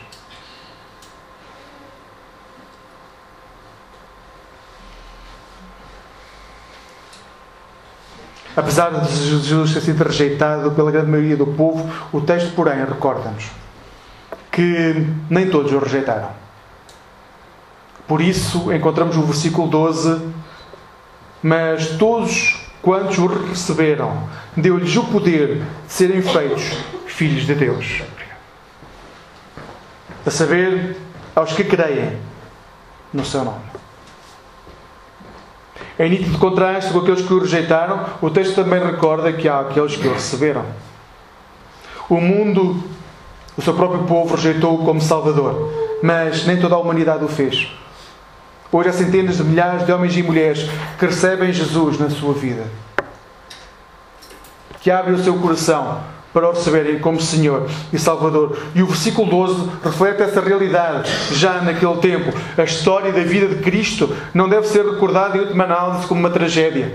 Apesar 8.55 8.89
de 8.89 9.13
Jesus 9.13 9.73
ter 9.73 9.81
sido 9.81 10.03
rejeitado 10.03 10.71
pela 10.71 10.91
grande 10.91 11.11
maioria 11.11 11.37
do 11.37 11.45
povo, 11.45 11.87
o 12.11 12.21
texto, 12.21 12.55
porém, 12.55 12.83
recorda-nos 12.85 13.45
que 14.51 15.07
nem 15.29 15.47
todos 15.51 15.71
o 15.71 15.77
rejeitaram. 15.77 16.29
Por 18.07 18.19
isso, 18.19 18.73
encontramos 18.73 19.15
o 19.15 19.21
versículo 19.21 19.67
12: 19.67 20.19
Mas 21.43 21.89
todos 21.97 22.66
quantos 22.87 23.17
o 23.17 23.27
receberam, 23.27 24.29
deu-lhes 24.55 24.95
o 24.95 25.03
poder 25.03 25.57
de 25.57 25.91
serem 25.91 26.21
feitos 26.21 26.63
filhos 27.05 27.45
de 27.45 27.53
Deus. 27.53 28.01
A 30.25 30.31
saber, 30.31 30.95
aos 31.35 31.51
que 31.51 31.65
creem 31.65 32.17
no 33.13 33.25
seu 33.25 33.43
nome. 33.43 33.59
Em 35.99 36.09
nítido 36.09 36.37
contraste 36.37 36.93
com 36.93 36.99
aqueles 36.99 37.27
que 37.27 37.33
o 37.33 37.39
rejeitaram, 37.39 38.05
o 38.21 38.29
texto 38.29 38.55
também 38.55 38.81
recorda 38.81 39.33
que 39.33 39.49
há 39.49 39.59
aqueles 39.59 39.97
que 39.97 40.07
o 40.07 40.13
receberam. 40.13 40.63
O 42.07 42.21
mundo, 42.21 42.81
o 43.57 43.61
seu 43.61 43.73
próprio 43.73 44.05
povo, 44.05 44.33
rejeitou-o 44.33 44.85
como 44.85 45.01
Salvador, 45.01 45.73
mas 46.01 46.47
nem 46.47 46.57
toda 46.57 46.75
a 46.75 46.79
humanidade 46.79 47.25
o 47.25 47.27
fez. 47.27 47.69
Hoje 48.69 48.89
há 48.89 48.93
centenas 48.93 49.37
de 49.37 49.43
milhares 49.43 49.85
de 49.85 49.91
homens 49.93 50.17
e 50.17 50.23
mulheres 50.23 50.69
que 50.99 51.05
recebem 51.05 51.53
Jesus 51.53 51.97
na 51.97 52.09
sua 52.09 52.33
vida, 52.33 52.65
que 54.81 54.91
abrem 54.91 55.15
o 55.15 55.23
seu 55.23 55.37
coração 55.39 56.01
para 56.33 56.49
o 56.49 56.51
receberem 56.51 56.99
como 56.99 57.19
Senhor 57.21 57.69
e 57.93 57.97
Salvador. 57.97 58.57
E 58.75 58.83
o 58.83 58.87
versículo 58.87 59.29
12 59.29 59.69
reflete 59.81 60.21
essa 60.21 60.41
realidade 60.41 61.09
já 61.31 61.61
naquele 61.61 61.95
tempo. 61.97 62.37
A 62.57 62.63
história 62.63 63.13
da 63.13 63.21
vida 63.21 63.47
de 63.47 63.63
Cristo 63.63 64.13
não 64.33 64.49
deve 64.49 64.67
ser 64.67 64.85
recordada 64.85 65.37
em 65.37 65.41
última 65.41 65.63
análise 65.63 66.05
como 66.05 66.19
uma 66.19 66.29
tragédia. 66.29 66.93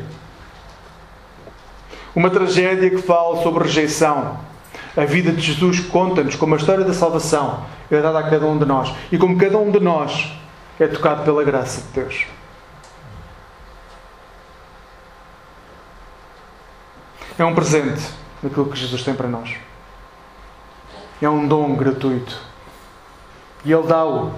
Uma 2.15 2.29
tragédia 2.29 2.91
que 2.91 2.99
fala 2.99 3.43
sobre 3.43 3.65
rejeição. 3.65 4.39
A 4.95 5.07
vida 5.07 5.33
de 5.33 5.41
Jesus 5.41 5.81
conta-nos 5.81 6.37
como 6.37 6.55
a 6.55 6.59
história 6.59 6.85
da 6.85 6.93
salvação 6.93 7.65
é 7.91 8.03
dada 8.03 8.19
a 8.19 8.29
cada 8.29 8.47
um 8.47 8.59
de 8.59 8.67
nós. 8.67 8.93
E 9.11 9.17
como 9.17 9.39
cada 9.39 9.57
um 9.57 9.71
de 9.71 9.81
nós 9.81 10.42
é 10.83 10.89
tocado 10.89 11.23
pela 11.23 11.45
graça 11.45 11.81
de 11.81 11.89
Deus. 11.89 12.27
É 17.39 17.45
um 17.45 17.55
presente 17.55 18.03
naquilo 18.43 18.71
que 18.71 18.77
Jesus 18.77 19.03
tem 19.03 19.15
para 19.15 19.29
nós. 19.29 19.57
É 21.21 21.29
um 21.29 21.47
dom 21.47 21.75
gratuito. 21.77 22.41
E 23.65 23.73
Ele 23.73 23.87
dá-o 23.87 24.35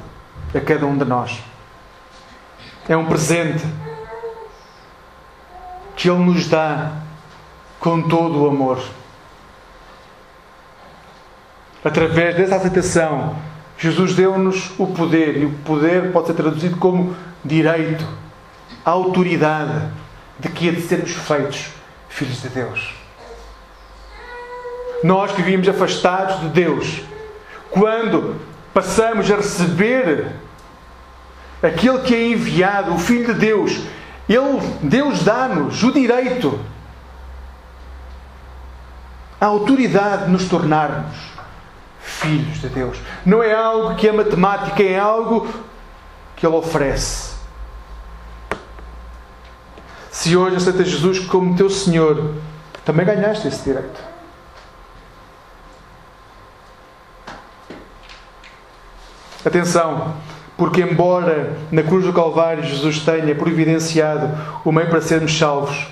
a 0.54 0.60
cada 0.60 0.86
um 0.86 0.96
de 0.96 1.04
nós. 1.04 1.42
É 2.88 2.96
um 2.96 3.06
presente 3.06 3.64
que 5.96 6.08
Ele 6.08 6.18
nos 6.18 6.46
dá 6.46 6.92
com 7.80 8.02
todo 8.08 8.42
o 8.42 8.48
amor. 8.48 8.82
Através 11.82 12.36
dessa 12.36 12.56
aceitação, 12.56 13.36
Jesus 13.78 14.14
deu-nos 14.14 14.70
o 14.78 14.86
poder, 14.86 15.36
e 15.36 15.44
o 15.46 15.50
poder 15.64 16.12
pode 16.12 16.28
ser 16.28 16.34
traduzido 16.34 16.76
como 16.76 17.14
direito, 17.44 18.06
autoridade 18.84 19.88
de 20.38 20.48
que 20.48 20.68
é 20.68 20.72
de 20.72 20.82
sermos 20.82 21.12
feitos 21.12 21.66
filhos 22.08 22.40
de 22.42 22.48
Deus. 22.48 22.94
Nós 25.02 25.32
que 25.32 25.42
vivíamos 25.42 25.68
afastados 25.68 26.40
de 26.40 26.48
Deus, 26.48 27.02
quando 27.70 28.40
passamos 28.72 29.30
a 29.30 29.36
receber 29.36 30.28
aquele 31.62 31.98
que 32.00 32.14
é 32.14 32.28
enviado, 32.28 32.94
o 32.94 32.98
Filho 32.98 33.34
de 33.34 33.40
Deus, 33.40 33.80
ele, 34.28 34.60
Deus 34.82 35.24
dá-nos 35.24 35.82
o 35.82 35.92
direito, 35.92 36.58
a 39.40 39.46
autoridade 39.46 40.26
de 40.26 40.30
nos 40.30 40.48
tornarmos 40.48 41.33
filhos 42.04 42.60
de 42.60 42.68
Deus. 42.68 42.98
Não 43.24 43.42
é 43.42 43.54
algo 43.54 43.96
que 43.96 44.06
é 44.06 44.12
matemática, 44.12 44.82
é 44.82 44.98
algo 44.98 45.48
que 46.36 46.46
Ele 46.46 46.54
oferece. 46.54 47.34
Se 50.10 50.36
hoje 50.36 50.56
aceitas 50.56 50.88
Jesus 50.88 51.18
como 51.20 51.56
teu 51.56 51.70
Senhor, 51.70 52.34
também 52.84 53.06
ganhaste 53.06 53.48
esse 53.48 53.64
direito. 53.64 54.00
Atenção, 59.44 60.14
porque 60.56 60.82
embora 60.82 61.56
na 61.70 61.82
cruz 61.82 62.04
do 62.04 62.12
Calvário 62.12 62.62
Jesus 62.62 63.00
tenha 63.00 63.34
providenciado 63.34 64.30
o 64.64 64.70
meio 64.70 64.88
para 64.88 65.00
sermos 65.00 65.36
salvos, 65.36 65.86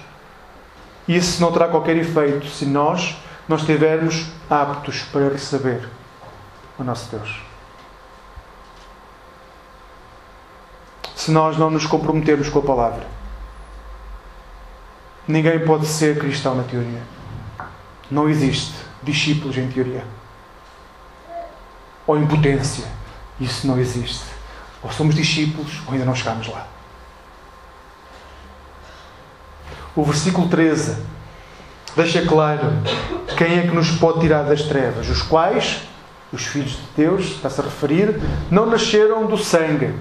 isso 1.08 1.40
não 1.40 1.52
terá 1.52 1.68
qualquer 1.68 1.96
efeito 1.96 2.46
se 2.46 2.64
nós 2.64 3.16
não 3.48 3.56
estivermos 3.56 4.26
aptos 4.48 5.02
para 5.12 5.28
receber 5.28 5.88
o 6.82 6.84
nosso 6.84 7.10
Deus. 7.10 7.42
Se 11.14 11.30
nós 11.30 11.56
não 11.56 11.70
nos 11.70 11.86
comprometermos 11.86 12.48
com 12.48 12.58
a 12.58 12.62
palavra, 12.62 13.06
ninguém 15.26 15.64
pode 15.64 15.86
ser 15.86 16.18
cristão 16.18 16.54
na 16.54 16.64
teoria. 16.64 17.02
Não 18.10 18.28
existe 18.28 18.74
discípulos 19.02 19.56
em 19.56 19.68
teoria. 19.68 20.04
Ou 22.06 22.18
impotência 22.18 22.84
isso 23.40 23.66
não 23.66 23.78
existe. 23.78 24.24
Ou 24.82 24.90
somos 24.90 25.14
discípulos 25.14 25.80
ou 25.86 25.92
ainda 25.92 26.04
não 26.04 26.14
chegamos 26.14 26.46
lá. 26.48 26.66
O 29.94 30.04
versículo 30.04 30.48
13 30.48 30.96
deixa 31.94 32.26
claro 32.26 32.72
quem 33.36 33.58
é 33.58 33.62
que 33.62 33.74
nos 33.74 33.90
pode 33.92 34.20
tirar 34.20 34.42
das 34.42 34.62
trevas. 34.62 35.08
Os 35.08 35.22
quais, 35.22 35.82
os 36.32 36.46
filhos 36.46 36.72
de 36.72 36.82
Deus, 36.96 37.26
está-se 37.26 37.60
a 37.60 37.64
referir, 37.64 38.18
não 38.50 38.66
nasceram 38.66 39.26
do 39.26 39.36
sangue, 39.36 39.94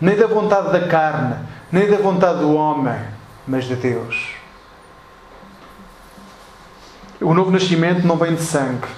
nem 0.00 0.16
da 0.16 0.26
vontade 0.26 0.70
da 0.70 0.86
carne, 0.86 1.36
nem 1.72 1.90
da 1.90 1.96
vontade 1.96 2.40
do 2.40 2.54
homem, 2.54 2.98
mas 3.46 3.64
de 3.64 3.74
Deus. 3.74 4.34
O 7.20 7.34
novo 7.34 7.50
nascimento 7.50 8.06
não 8.06 8.16
vem 8.16 8.34
de 8.34 8.42
sangue, 8.42 8.88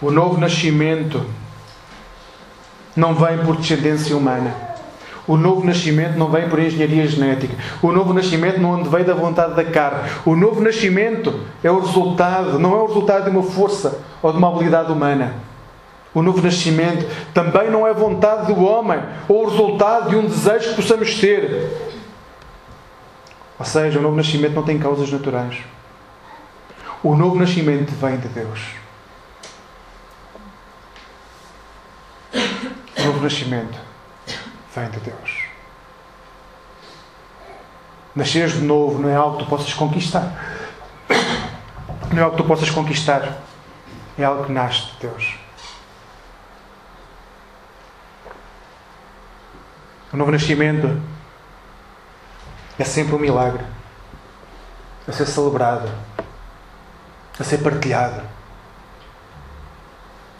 o 0.00 0.10
novo 0.10 0.38
nascimento 0.38 1.24
não 2.94 3.14
vem 3.14 3.38
por 3.44 3.56
descendência 3.56 4.16
humana. 4.16 4.67
O 5.28 5.36
novo 5.36 5.64
nascimento 5.64 6.16
não 6.16 6.30
vem 6.30 6.48
por 6.48 6.58
engenharia 6.58 7.06
genética. 7.06 7.54
O 7.82 7.92
novo 7.92 8.14
nascimento 8.14 8.58
não 8.58 8.82
veio 8.82 9.04
da 9.04 9.14
vontade 9.14 9.54
da 9.54 9.64
carne. 9.64 10.10
O 10.24 10.34
novo 10.34 10.60
nascimento 10.60 11.40
é 11.62 11.70
o 11.70 11.80
resultado, 11.80 12.58
não 12.58 12.74
é 12.74 12.82
o 12.82 12.86
resultado 12.86 13.24
de 13.24 13.30
uma 13.30 13.42
força 13.42 14.00
ou 14.22 14.32
de 14.32 14.38
uma 14.38 14.48
habilidade 14.48 14.90
humana. 14.90 15.34
O 16.14 16.22
novo 16.22 16.40
nascimento 16.40 17.06
também 17.34 17.70
não 17.70 17.86
é 17.86 17.92
vontade 17.92 18.52
do 18.52 18.64
homem 18.64 18.98
ou 19.28 19.44
o 19.44 19.50
resultado 19.50 20.08
de 20.08 20.16
um 20.16 20.26
desejo 20.26 20.70
que 20.70 20.76
possamos 20.76 21.14
ter. 21.20 21.70
Ou 23.58 23.66
seja, 23.66 23.98
o 23.98 24.02
novo 24.02 24.16
nascimento 24.16 24.54
não 24.54 24.62
tem 24.62 24.78
causas 24.78 25.12
naturais. 25.12 25.58
O 27.02 27.14
novo 27.14 27.36
nascimento 27.36 27.92
vem 27.92 28.16
de 28.16 28.28
Deus. 28.28 28.60
novo 33.08 33.22
nascimento 33.22 33.87
vem 34.78 34.90
de 34.90 35.00
Deus. 35.00 35.42
Nasceres 38.14 38.52
de 38.52 38.60
novo 38.60 38.98
não 38.98 39.08
é 39.08 39.14
algo 39.14 39.38
que 39.38 39.44
tu 39.44 39.50
possas 39.50 39.72
conquistar. 39.74 40.32
Não 42.10 42.18
é 42.18 42.22
algo 42.22 42.36
que 42.36 42.42
tu 42.42 42.48
possas 42.48 42.70
conquistar. 42.70 43.38
É 44.18 44.24
algo 44.24 44.44
que 44.44 44.52
nasce 44.52 44.86
de 44.86 45.06
Deus. 45.06 45.34
O 50.12 50.16
novo 50.16 50.30
nascimento 50.30 51.00
é 52.78 52.84
sempre 52.84 53.14
um 53.14 53.18
milagre 53.18 53.64
a 55.06 55.12
ser 55.12 55.26
celebrado, 55.26 55.90
a 57.38 57.44
ser 57.44 57.58
partilhado. 57.58 58.22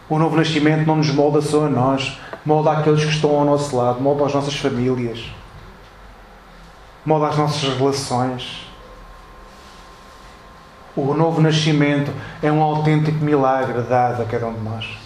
O 0.09 0.17
novo 0.17 0.35
nascimento 0.35 0.87
não 0.87 0.95
nos 0.95 1.11
molda 1.11 1.39
só 1.41 1.65
a 1.65 1.69
nós, 1.69 2.19
molda 2.45 2.71
aqueles 2.71 3.03
que 3.03 3.11
estão 3.11 3.31
ao 3.31 3.45
nosso 3.45 3.75
lado, 3.75 4.01
molda 4.01 4.25
as 4.25 4.33
nossas 4.33 4.55
famílias, 4.55 5.31
molda 7.05 7.27
as 7.27 7.37
nossas 7.37 7.77
relações. 7.77 8.67
O 10.95 11.13
novo 11.13 11.41
nascimento 11.41 12.11
é 12.41 12.51
um 12.51 12.61
autêntico 12.61 13.23
milagre 13.23 13.81
dado 13.81 14.21
a 14.21 14.25
cada 14.25 14.47
um 14.47 14.53
de 14.53 14.61
nós. 14.61 14.97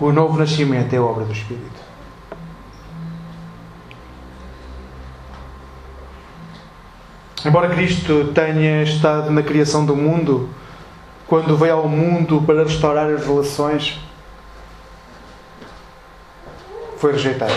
O 0.00 0.10
novo 0.10 0.38
nascimento 0.38 0.92
é 0.92 0.98
obra 0.98 1.24
do 1.24 1.32
Espírito. 1.32 1.84
Embora 7.44 7.68
Cristo 7.68 8.32
tenha 8.34 8.82
estado 8.82 9.30
na 9.30 9.42
criação 9.42 9.84
do 9.84 9.94
mundo, 9.94 10.48
quando 11.26 11.56
veio 11.56 11.74
ao 11.74 11.88
mundo 11.88 12.42
para 12.42 12.64
restaurar 12.64 13.06
as 13.10 13.24
relações, 13.24 14.00
foi 17.04 17.12
rejeitado. 17.12 17.52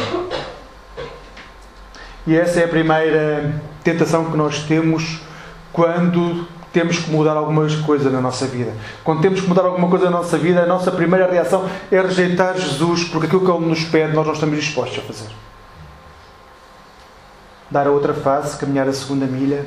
E 2.26 2.36
essa 2.36 2.60
é 2.60 2.66
a 2.66 2.68
primeira 2.68 3.62
tentação 3.82 4.30
que 4.30 4.36
nós 4.36 4.64
temos 4.64 5.22
quando 5.72 6.46
temos 6.74 7.00
que 7.00 7.10
mudar 7.10 7.38
algumas 7.38 7.74
coisas 7.78 8.12
na 8.12 8.20
nossa 8.20 8.46
vida. 8.46 8.74
Quando 9.06 9.22
temos 9.22 9.40
que 9.40 9.48
mudar 9.48 9.64
alguma 9.64 9.88
coisa 9.88 10.10
na 10.10 10.18
nossa 10.18 10.38
vida, 10.38 10.64
a 10.64 10.66
nossa 10.66 10.92
primeira 10.92 11.32
reação 11.32 11.66
é 11.90 12.02
rejeitar 12.02 12.58
Jesus, 12.58 13.06
porque 13.06 13.28
aquilo 13.28 13.46
que 13.46 13.50
Ele 13.50 13.66
nos 13.68 13.86
pede 13.86 14.14
nós 14.14 14.26
não 14.26 14.34
estamos 14.34 14.58
dispostos 14.58 15.00
a 15.00 15.02
fazer. 15.04 15.30
Dar 17.72 17.88
a 17.88 17.92
outra 17.92 18.14
face, 18.14 18.58
caminhar 18.58 18.90
a 18.90 18.94
segunda 18.94 19.26
milha, 19.26 19.66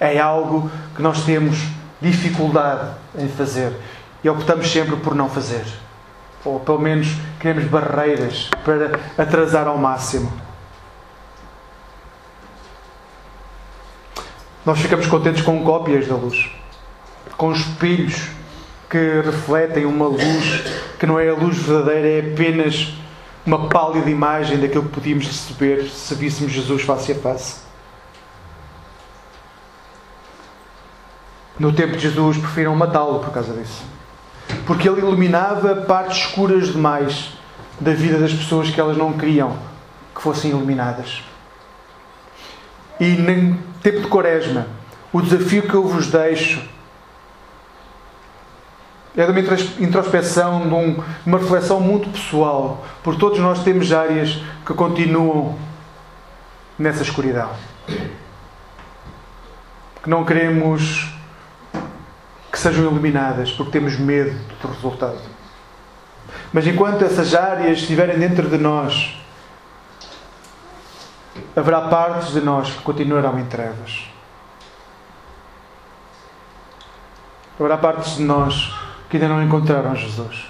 é 0.00 0.18
algo 0.18 0.70
que 0.96 1.02
nós 1.02 1.24
temos 1.24 1.58
dificuldade 2.00 2.88
em 3.18 3.28
fazer 3.28 3.76
e 4.24 4.30
optamos 4.30 4.72
sempre 4.72 4.96
por 4.96 5.14
não 5.14 5.28
fazer 5.28 5.83
ou 6.44 6.60
pelo 6.60 6.78
menos 6.78 7.08
criamos 7.38 7.64
barreiras 7.64 8.50
para 8.64 9.00
atrasar 9.16 9.66
ao 9.66 9.78
máximo. 9.78 10.32
Nós 14.64 14.78
ficamos 14.80 15.06
contentes 15.06 15.42
com 15.42 15.62
cópias 15.62 16.06
da 16.06 16.14
luz, 16.14 16.50
com 17.36 17.52
espelhos 17.52 18.28
que 18.88 19.20
refletem 19.22 19.84
uma 19.84 20.06
luz 20.06 20.62
que 20.98 21.06
não 21.06 21.18
é 21.18 21.28
a 21.28 21.34
luz 21.34 21.58
verdadeira, 21.58 22.08
é 22.08 22.32
apenas 22.32 22.94
uma 23.44 23.68
pálida 23.68 24.08
imagem 24.08 24.58
daquilo 24.58 24.84
que 24.84 24.94
podíamos 24.94 25.26
receber 25.26 25.84
se 25.88 26.14
víssemos 26.14 26.52
Jesus 26.52 26.82
face 26.82 27.12
a 27.12 27.14
face. 27.14 27.64
No 31.58 31.72
tempo 31.72 31.92
de 31.92 32.00
Jesus, 32.00 32.38
preferiram 32.38 32.74
matá-lo 32.74 33.20
por 33.20 33.32
causa 33.32 33.52
disso. 33.52 33.93
Porque 34.66 34.88
ele 34.88 35.00
iluminava 35.00 35.76
partes 35.76 36.18
escuras 36.18 36.72
demais 36.72 37.30
da 37.80 37.92
vida 37.92 38.18
das 38.18 38.32
pessoas 38.32 38.70
que 38.70 38.80
elas 38.80 38.96
não 38.96 39.12
queriam 39.12 39.56
que 40.14 40.22
fossem 40.22 40.50
iluminadas. 40.50 41.22
E 43.00 43.06
no 43.16 43.58
tempo 43.82 44.00
de 44.00 44.06
Quaresma, 44.06 44.66
o 45.12 45.20
desafio 45.20 45.62
que 45.62 45.74
eu 45.74 45.86
vos 45.86 46.06
deixo 46.06 46.62
é 49.16 49.24
de 49.24 49.30
uma 49.30 49.40
introspecção, 49.80 50.62
de 50.62 51.02
uma 51.26 51.38
reflexão 51.38 51.80
muito 51.80 52.08
pessoal, 52.10 52.84
porque 53.02 53.20
todos 53.20 53.38
nós 53.38 53.62
temos 53.62 53.92
áreas 53.92 54.42
que 54.66 54.74
continuam 54.74 55.56
nessa 56.78 57.02
escuridão. 57.02 57.50
Que 60.02 60.10
não 60.10 60.24
queremos 60.24 61.12
que 62.54 62.60
sejam 62.60 62.84
iluminadas, 62.84 63.50
porque 63.50 63.72
temos 63.72 63.98
medo 63.98 64.32
do 64.62 64.68
resultado. 64.68 65.18
Mas 66.52 66.64
enquanto 66.68 67.04
essas 67.04 67.34
áreas 67.34 67.80
estiverem 67.80 68.16
dentro 68.16 68.48
de 68.48 68.56
nós, 68.56 69.20
haverá 71.56 71.88
partes 71.88 72.32
de 72.32 72.40
nós 72.40 72.70
que 72.70 72.80
continuarão 72.82 73.40
em 73.40 73.44
trevas. 73.46 74.08
Haverá 77.58 77.76
partes 77.76 78.18
de 78.18 78.22
nós 78.22 78.72
que 79.10 79.16
ainda 79.16 79.28
não 79.28 79.42
encontraram 79.42 79.96
Jesus. 79.96 80.46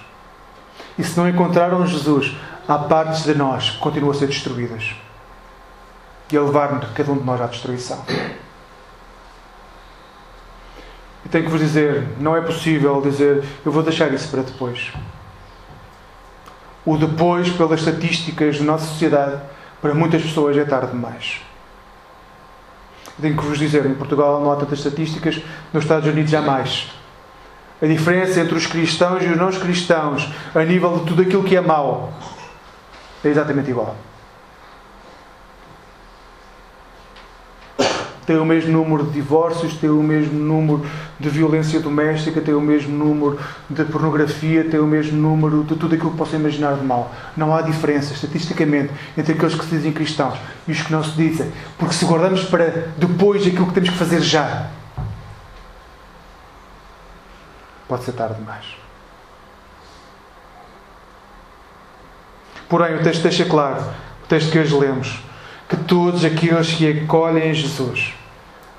E 0.99 1.03
se 1.03 1.17
não 1.17 1.27
encontraram 1.27 1.87
Jesus, 1.87 2.35
há 2.67 2.77
partes 2.77 3.23
de 3.23 3.33
nós 3.33 3.71
que 3.71 3.77
continuam 3.79 4.11
a 4.11 4.13
ser 4.15 4.27
destruídas 4.27 4.93
e 6.31 6.37
a 6.37 6.41
levar 6.41 6.79
cada 6.93 7.11
um 7.11 7.17
de 7.17 7.23
nós 7.23 7.41
à 7.41 7.47
destruição. 7.47 8.05
E 11.25 11.29
tenho 11.29 11.45
que 11.45 11.49
vos 11.49 11.59
dizer: 11.59 12.07
não 12.19 12.37
é 12.37 12.41
possível 12.41 13.01
dizer 13.01 13.43
eu 13.65 13.71
vou 13.71 13.83
deixar 13.83 14.13
isso 14.13 14.29
para 14.29 14.43
depois. 14.43 14.91
O 16.85 16.97
depois, 16.97 17.49
pelas 17.49 17.79
estatísticas 17.79 18.59
da 18.59 18.63
nossa 18.63 18.85
sociedade, 18.85 19.41
para 19.81 19.93
muitas 19.93 20.21
pessoas 20.21 20.55
é 20.55 20.63
tarde 20.63 20.91
demais. 20.91 21.41
Tenho 23.19 23.35
que 23.35 23.45
vos 23.45 23.57
dizer: 23.57 23.85
em 23.85 23.95
Portugal 23.95 24.39
não 24.39 24.51
há 24.51 24.55
tantas 24.55 24.79
estatísticas, 24.79 25.41
nos 25.73 25.83
Estados 25.83 26.07
Unidos 26.07 26.33
há 26.33 26.41
mais. 26.41 26.91
A 27.81 27.87
diferença 27.87 28.39
entre 28.39 28.55
os 28.55 28.67
cristãos 28.67 29.23
e 29.23 29.27
os 29.27 29.35
não 29.35 29.49
cristãos, 29.51 30.29
a 30.53 30.63
nível 30.63 30.99
de 30.99 31.05
tudo 31.05 31.21
aquilo 31.23 31.43
que 31.43 31.57
é 31.57 31.61
mau, 31.61 32.13
é 33.23 33.27
exatamente 33.27 33.69
igual. 33.69 33.95
Tem 38.25 38.37
o 38.37 38.45
mesmo 38.45 38.71
número 38.71 39.03
de 39.03 39.11
divórcios, 39.11 39.75
tem 39.75 39.89
o 39.89 40.01
mesmo 40.01 40.39
número 40.39 40.85
de 41.19 41.29
violência 41.29 41.79
doméstica, 41.79 42.41
tem 42.41 42.55
o 42.55 42.61
mesmo 42.61 42.97
número 42.97 43.39
de 43.69 43.85
pornografia, 43.85 44.63
tem 44.63 44.79
o 44.79 44.87
mesmo 44.87 45.17
número 45.17 45.63
de 45.63 45.75
tudo 45.75 45.93
aquilo 45.93 46.11
que 46.11 46.17
possa 46.17 46.35
imaginar 46.35 46.75
de 46.75 46.83
mal. 46.83 47.13
Não 47.37 47.55
há 47.55 47.61
diferença, 47.61 48.13
estatisticamente, 48.13 48.91
entre 49.15 49.33
aqueles 49.33 49.53
que 49.53 49.63
se 49.63 49.75
dizem 49.75 49.91
cristãos 49.91 50.39
e 50.67 50.71
os 50.71 50.81
que 50.81 50.91
não 50.91 51.03
se 51.03 51.11
dizem. 51.11 51.51
Porque 51.77 51.93
se 51.93 52.05
guardamos 52.05 52.43
para 52.45 52.89
depois 52.97 53.45
aquilo 53.45 53.67
que 53.67 53.73
temos 53.73 53.89
que 53.89 53.97
fazer 53.97 54.21
já, 54.21 54.69
pode 57.87 58.03
ser 58.03 58.13
tarde 58.13 58.35
demais. 58.35 58.65
Porém, 62.67 62.95
o 62.95 63.03
texto 63.03 63.21
deixa 63.21 63.45
claro, 63.45 63.81
o 64.23 64.27
texto 64.27 64.51
que 64.51 64.57
hoje 64.57 64.75
lemos, 64.75 65.19
que 65.67 65.75
todos 65.77 66.23
aqueles 66.23 66.73
que 66.73 67.01
acolhem 67.03 67.53
Jesus 67.53 68.13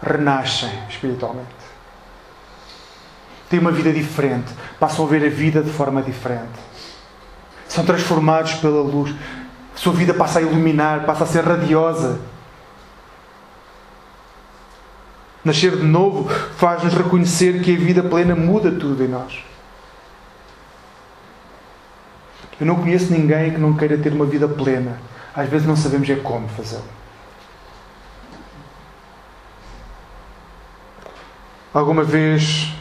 renascem 0.02 0.70
espiritualmente. 0.88 1.48
Têm 3.48 3.60
uma 3.60 3.70
vida 3.70 3.92
diferente, 3.92 4.52
passam 4.78 5.04
a 5.04 5.08
ver 5.08 5.24
a 5.24 5.30
vida 5.30 5.62
de 5.62 5.70
forma 5.70 6.02
diferente. 6.02 6.58
São 7.68 7.84
transformados 7.84 8.54
pela 8.54 8.82
luz. 8.82 9.14
A 9.74 9.78
sua 9.78 9.92
vida 9.92 10.14
passa 10.14 10.38
a 10.38 10.42
iluminar, 10.42 11.04
passa 11.04 11.24
a 11.24 11.26
ser 11.26 11.44
radiosa. 11.44 12.18
Nascer 15.44 15.76
de 15.76 15.84
novo 15.84 16.28
faz-nos 16.56 16.94
reconhecer 16.94 17.62
que 17.62 17.74
a 17.74 17.78
vida 17.78 18.02
plena 18.02 18.34
muda 18.34 18.70
tudo 18.70 19.04
em 19.04 19.08
nós. 19.08 19.44
Eu 22.58 22.66
não 22.66 22.76
conheço 22.76 23.12
ninguém 23.12 23.52
que 23.52 23.58
não 23.58 23.74
queira 23.74 23.98
ter 23.98 24.12
uma 24.12 24.24
vida 24.24 24.48
plena. 24.48 24.98
Às 25.36 25.50
vezes 25.50 25.66
não 25.66 25.76
sabemos 25.76 26.08
é 26.08 26.16
como 26.16 26.48
fazê-lo. 26.48 26.82
Alguma 31.74 32.02
vez 32.02 32.72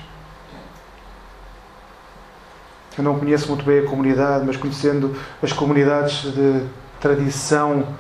eu 2.97 3.03
não 3.03 3.20
conheço 3.20 3.49
muito 3.49 3.66
bem 3.66 3.80
a 3.80 3.89
comunidade, 3.89 4.45
mas 4.45 4.56
conhecendo 4.56 5.14
as 5.43 5.51
comunidades 5.51 6.34
de 6.34 6.66
tradição, 7.01 7.93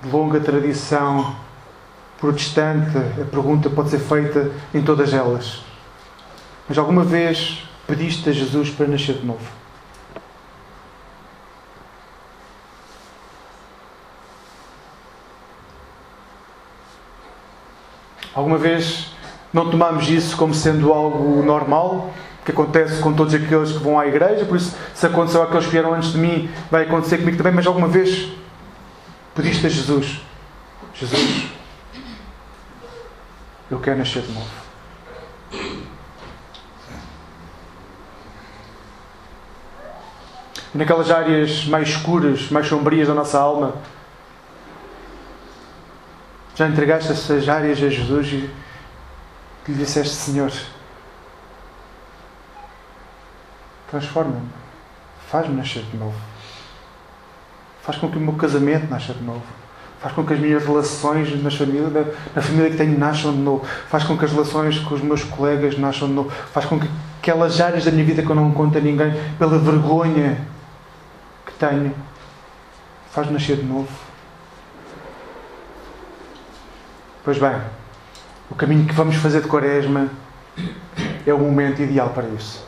de 0.00 0.08
longa 0.08 0.38
tradição, 0.38 1.34
protestante, 2.20 2.96
a 2.96 3.24
pergunta 3.24 3.68
pode 3.68 3.90
ser 3.90 3.98
feita 3.98 4.52
em 4.72 4.82
todas 4.82 5.12
elas. 5.12 5.64
Mas 6.68 6.78
alguma 6.78 7.02
vez 7.02 7.68
pediste 7.88 8.28
a 8.28 8.32
Jesus 8.32 8.70
para 8.70 8.86
nascer 8.86 9.16
de 9.16 9.26
novo? 9.26 9.67
Alguma 18.38 18.56
vez 18.56 19.08
não 19.52 19.68
tomamos 19.68 20.08
isso 20.08 20.36
como 20.36 20.54
sendo 20.54 20.92
algo 20.92 21.42
normal, 21.42 22.14
que 22.44 22.52
acontece 22.52 23.02
com 23.02 23.12
todos 23.12 23.34
aqueles 23.34 23.72
que 23.72 23.78
vão 23.78 23.98
à 23.98 24.06
igreja, 24.06 24.44
por 24.44 24.56
isso, 24.56 24.76
se 24.94 25.04
aconteceu 25.04 25.42
àqueles 25.42 25.64
que 25.64 25.72
vieram 25.72 25.92
antes 25.92 26.12
de 26.12 26.18
mim, 26.18 26.48
vai 26.70 26.84
acontecer 26.84 27.18
comigo 27.18 27.36
também, 27.36 27.52
mas 27.52 27.66
alguma 27.66 27.88
vez 27.88 28.28
pediste 29.34 29.66
a 29.66 29.68
Jesus: 29.68 30.20
Jesus, 30.94 31.48
eu 33.68 33.80
quero 33.80 33.98
nascer 33.98 34.22
de 34.22 34.30
novo. 34.30 34.46
Naquelas 40.72 41.10
áreas 41.10 41.64
mais 41.64 41.88
escuras, 41.88 42.50
mais 42.50 42.68
sombrias 42.68 43.08
da 43.08 43.14
nossa 43.14 43.36
alma, 43.36 43.74
já 46.58 46.68
entregaste 46.68 47.12
essas 47.12 47.48
áreas 47.48 47.78
a 47.78 47.88
Jesus 47.88 48.26
e 48.26 48.50
lhe 49.68 49.74
disseste: 49.74 50.14
Senhor, 50.14 50.52
transforma-me, 53.88 54.50
faz-me 55.30 55.54
nascer 55.54 55.84
de 55.84 55.96
novo, 55.96 56.18
faz 57.82 57.96
com 57.96 58.10
que 58.10 58.18
o 58.18 58.20
meu 58.20 58.34
casamento 58.34 58.90
nasça 58.90 59.14
de 59.14 59.22
novo 59.22 59.58
Faz 60.00 60.14
com 60.14 60.24
que 60.24 60.32
as 60.32 60.38
minhas 60.38 60.64
relações 60.64 61.42
na 61.42 61.50
família, 61.50 62.14
na 62.34 62.40
família 62.40 62.70
que 62.70 62.76
tenho 62.76 62.96
nasçam 62.96 63.32
de 63.32 63.38
novo. 63.38 63.66
Faz 63.88 64.04
com 64.04 64.16
que 64.16 64.24
as 64.24 64.30
relações 64.30 64.78
com 64.78 64.94
os 64.94 65.02
meus 65.02 65.24
colegas 65.24 65.76
nasçam 65.76 66.06
de 66.06 66.14
novo. 66.14 66.30
Faz 66.30 66.66
com 66.66 66.78
que 66.78 66.88
aquelas 67.20 67.60
áreas 67.60 67.84
da 67.84 67.90
minha 67.90 68.04
vida 68.04 68.22
que 68.22 68.30
eu 68.30 68.36
não 68.36 68.52
conto 68.52 68.78
a 68.78 68.80
ninguém, 68.80 69.12
pela 69.38 69.58
vergonha 69.58 70.38
que 71.44 71.52
tenho, 71.54 71.92
faz 73.10 73.28
nascer 73.28 73.56
de 73.56 73.64
novo. 73.64 74.07
Pois 77.28 77.36
bem, 77.36 77.60
o 78.50 78.54
caminho 78.54 78.86
que 78.86 78.94
vamos 78.94 79.16
fazer 79.16 79.42
de 79.42 79.48
Quaresma 79.48 80.08
é 81.26 81.34
o 81.34 81.38
momento 81.38 81.82
ideal 81.82 82.08
para 82.08 82.26
isso. 82.26 82.66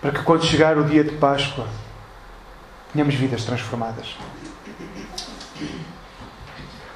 Para 0.00 0.12
que 0.12 0.22
quando 0.22 0.46
chegar 0.46 0.78
o 0.78 0.84
dia 0.84 1.04
de 1.04 1.10
Páscoa, 1.16 1.66
tenhamos 2.90 3.14
vidas 3.16 3.44
transformadas 3.44 4.16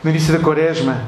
no 0.03 0.09
início 0.09 0.33
da 0.33 0.43
Quaresma, 0.43 0.99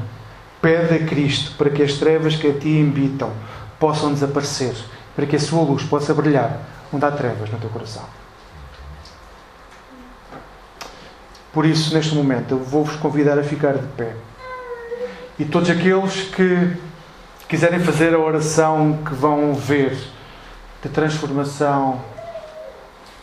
pede 0.60 0.94
a 0.96 1.06
Cristo 1.06 1.56
para 1.56 1.70
que 1.70 1.82
as 1.82 1.94
trevas 1.94 2.36
que 2.36 2.46
a 2.46 2.52
ti 2.52 2.78
imbitam 2.78 3.32
possam 3.78 4.12
desaparecer, 4.12 4.74
para 5.16 5.24
que 5.24 5.36
a 5.36 5.40
sua 5.40 5.62
luz 5.62 5.82
possa 5.84 6.12
brilhar 6.12 6.58
onde 6.92 7.06
há 7.06 7.10
trevas 7.10 7.48
no 7.48 7.58
teu 7.58 7.70
coração. 7.70 8.04
Por 11.50 11.64
isso, 11.64 11.94
neste 11.94 12.14
momento, 12.14 12.50
eu 12.50 12.58
vou-vos 12.62 12.96
convidar 12.96 13.38
a 13.38 13.42
ficar 13.42 13.72
de 13.72 13.86
pé. 13.96 14.14
E 15.40 15.44
todos 15.46 15.70
aqueles 15.70 16.28
que 16.34 16.76
quiserem 17.48 17.80
fazer 17.80 18.14
a 18.14 18.18
oração 18.18 18.98
que 19.02 19.14
vão 19.14 19.54
ver 19.54 19.96
de 20.82 20.88
transformação, 20.90 21.98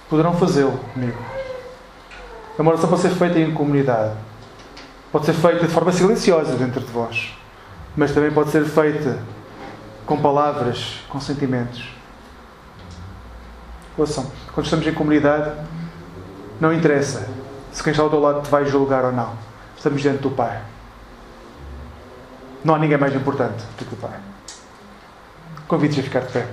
poderão 0.10 0.34
fazê-lo 0.36 0.80
comigo. 0.96 1.18
É 2.58 2.62
uma 2.64 2.72
oração 2.72 2.90
pode 2.90 3.04
ser 3.04 3.12
feita 3.12 3.38
em 3.38 3.54
comunidade. 3.54 4.16
Pode 5.12 5.28
ser 5.28 5.34
feita 5.34 5.68
de 5.68 5.72
forma 5.72 5.92
silenciosa 5.92 6.56
dentro 6.56 6.82
de 6.82 6.92
vós, 6.92 7.38
mas 7.96 8.12
também 8.12 8.32
pode 8.32 8.50
ser 8.50 8.66
feita 8.66 9.20
com 10.04 10.20
palavras, 10.20 11.02
com 11.10 11.22
sentimentos. 11.22 11.88
Ouçam, 13.96 14.26
quando 14.56 14.66
estamos 14.66 14.88
em 14.88 14.94
comunidade, 14.94 15.52
não 16.60 16.74
interessa 16.74 17.30
se 17.72 17.84
quem 17.84 17.92
está 17.92 18.02
ao 18.02 18.10
teu 18.10 18.20
lado 18.20 18.42
te 18.42 18.50
vai 18.50 18.66
julgar 18.66 19.06
ou 19.06 19.12
não. 19.12 19.34
Estamos 19.78 20.02
diante 20.02 20.24
do 20.24 20.32
Pai. 20.32 20.60
Não 22.68 22.76
há 22.76 22.80
ninguém 22.80 22.98
mais 22.98 23.16
importante 23.16 23.64
do 23.80 23.86
que 23.86 23.94
o 23.94 23.98
Pai. 23.98 24.20
Convido-te 25.70 26.02
a 26.02 26.04
ficar 26.04 26.20
de 26.20 26.34
pé. 26.34 26.48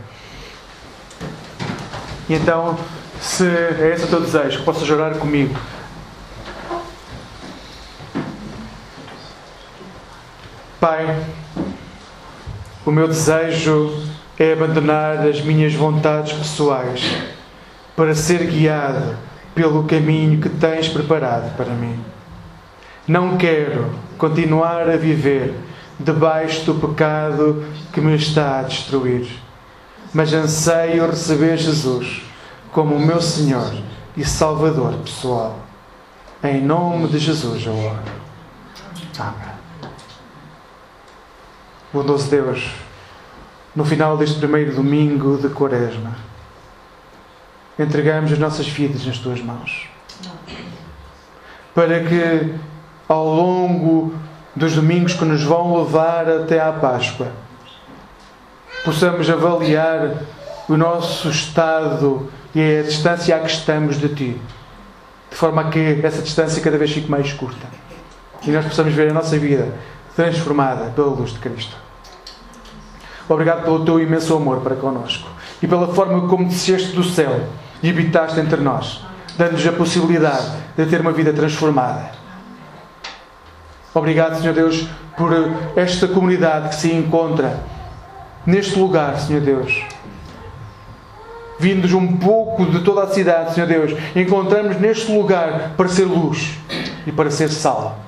E 2.28 2.34
então, 2.34 2.78
se 3.20 3.44
é 3.44 3.92
esse 3.92 4.04
o 4.04 4.06
teu 4.06 4.20
desejo, 4.20 4.60
que 4.60 4.64
possas 4.64 4.88
orar 4.88 5.16
comigo. 5.16 5.58
Pai, 10.78 11.20
o 12.86 12.92
meu 12.92 13.08
desejo 13.08 14.00
é 14.38 14.52
abandonar 14.52 15.18
as 15.26 15.40
minhas 15.40 15.74
vontades 15.74 16.32
pessoais 16.32 17.02
para 17.96 18.14
ser 18.14 18.46
guiado 18.46 19.16
pelo 19.52 19.82
caminho 19.82 20.40
que 20.40 20.48
tens 20.48 20.86
preparado 20.86 21.56
para 21.56 21.74
mim. 21.74 21.98
Não 23.04 23.36
quero 23.36 23.92
continuar 24.16 24.88
a 24.88 24.96
viver 24.96 25.73
debaixo 25.98 26.64
do 26.64 26.74
pecado 26.74 27.64
que 27.92 28.00
me 28.00 28.14
está 28.16 28.60
a 28.60 28.62
destruir, 28.62 29.28
mas 30.12 30.32
anseio 30.32 31.06
receber 31.06 31.56
Jesus 31.56 32.22
como 32.72 32.94
o 32.94 33.00
meu 33.00 33.20
Senhor 33.20 33.72
e 34.16 34.24
Salvador 34.24 34.94
pessoal. 35.04 35.58
Em 36.42 36.60
nome 36.60 37.08
de 37.08 37.18
Jesus 37.18 37.64
eu 37.64 37.76
oro. 37.76 38.24
Amém. 39.18 39.54
Bondoso 41.92 42.28
Deus, 42.28 42.70
no 43.74 43.84
final 43.84 44.16
deste 44.16 44.38
primeiro 44.38 44.74
domingo 44.74 45.38
de 45.38 45.48
Quaresma, 45.48 46.16
entregamos 47.78 48.32
as 48.32 48.38
nossas 48.38 48.66
vidas 48.66 49.06
nas 49.06 49.18
tuas 49.18 49.40
mãos. 49.40 49.88
Para 51.72 52.02
que 52.04 52.54
ao 53.08 53.26
longo 53.26 54.14
dos 54.54 54.74
domingos 54.74 55.14
que 55.14 55.24
nos 55.24 55.42
vão 55.42 55.76
levar 55.76 56.28
até 56.28 56.60
à 56.60 56.72
Páscoa, 56.72 57.28
possamos 58.84 59.28
avaliar 59.28 60.14
o 60.68 60.76
nosso 60.76 61.28
estado 61.28 62.30
e 62.54 62.78
a 62.78 62.82
distância 62.82 63.36
a 63.36 63.40
que 63.40 63.50
estamos 63.50 63.98
de 63.98 64.08
Ti, 64.08 64.40
de 65.30 65.36
forma 65.36 65.62
a 65.62 65.70
que 65.70 66.00
essa 66.02 66.22
distância 66.22 66.62
cada 66.62 66.78
vez 66.78 66.92
fique 66.92 67.10
mais 67.10 67.32
curta 67.32 67.66
e 68.46 68.50
nós 68.50 68.64
possamos 68.64 68.92
ver 68.92 69.10
a 69.10 69.14
nossa 69.14 69.38
vida 69.38 69.72
transformada 70.14 70.90
pela 70.90 71.08
luz 71.08 71.32
de 71.32 71.38
Cristo. 71.38 71.76
Obrigado 73.28 73.64
pelo 73.64 73.84
Teu 73.84 74.00
imenso 74.00 74.36
amor 74.36 74.60
para 74.60 74.76
connosco 74.76 75.28
e 75.62 75.66
pela 75.66 75.88
forma 75.88 76.28
como 76.28 76.46
desceste 76.46 76.92
do 76.92 77.02
céu 77.02 77.48
e 77.82 77.88
habitaste 77.88 78.38
entre 78.38 78.60
nós, 78.60 79.00
dando-nos 79.36 79.66
a 79.66 79.72
possibilidade 79.72 80.52
de 80.76 80.86
ter 80.86 81.00
uma 81.00 81.12
vida 81.12 81.32
transformada. 81.32 82.23
Obrigado, 83.94 84.40
Senhor 84.40 84.52
Deus, 84.52 84.88
por 85.16 85.30
esta 85.76 86.08
comunidade 86.08 86.70
que 86.70 86.74
se 86.74 86.92
encontra 86.92 87.60
neste 88.44 88.76
lugar, 88.76 89.20
Senhor 89.20 89.40
Deus. 89.40 89.84
Vindos 91.60 91.92
um 91.92 92.16
pouco 92.16 92.66
de 92.66 92.80
toda 92.80 93.04
a 93.04 93.06
cidade, 93.06 93.54
Senhor 93.54 93.68
Deus, 93.68 93.92
encontramos 94.16 94.80
neste 94.80 95.12
lugar 95.12 95.74
para 95.76 95.88
ser 95.88 96.06
luz 96.06 96.58
e 97.06 97.12
para 97.12 97.30
ser 97.30 97.48
sal. 97.48 98.00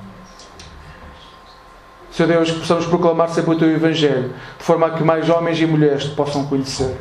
Senhor 2.11 2.27
Deus, 2.27 2.51
que 2.51 2.59
possamos 2.59 2.85
proclamar 2.85 3.29
sempre 3.29 3.51
o 3.51 3.57
Teu 3.57 3.69
Evangelho, 3.69 4.33
de 4.57 4.63
forma 4.63 4.87
a 4.87 4.89
que 4.89 5.03
mais 5.03 5.29
homens 5.29 5.57
e 5.61 5.65
mulheres 5.65 6.03
te 6.03 6.09
possam 6.09 6.45
conhecer. 6.47 6.97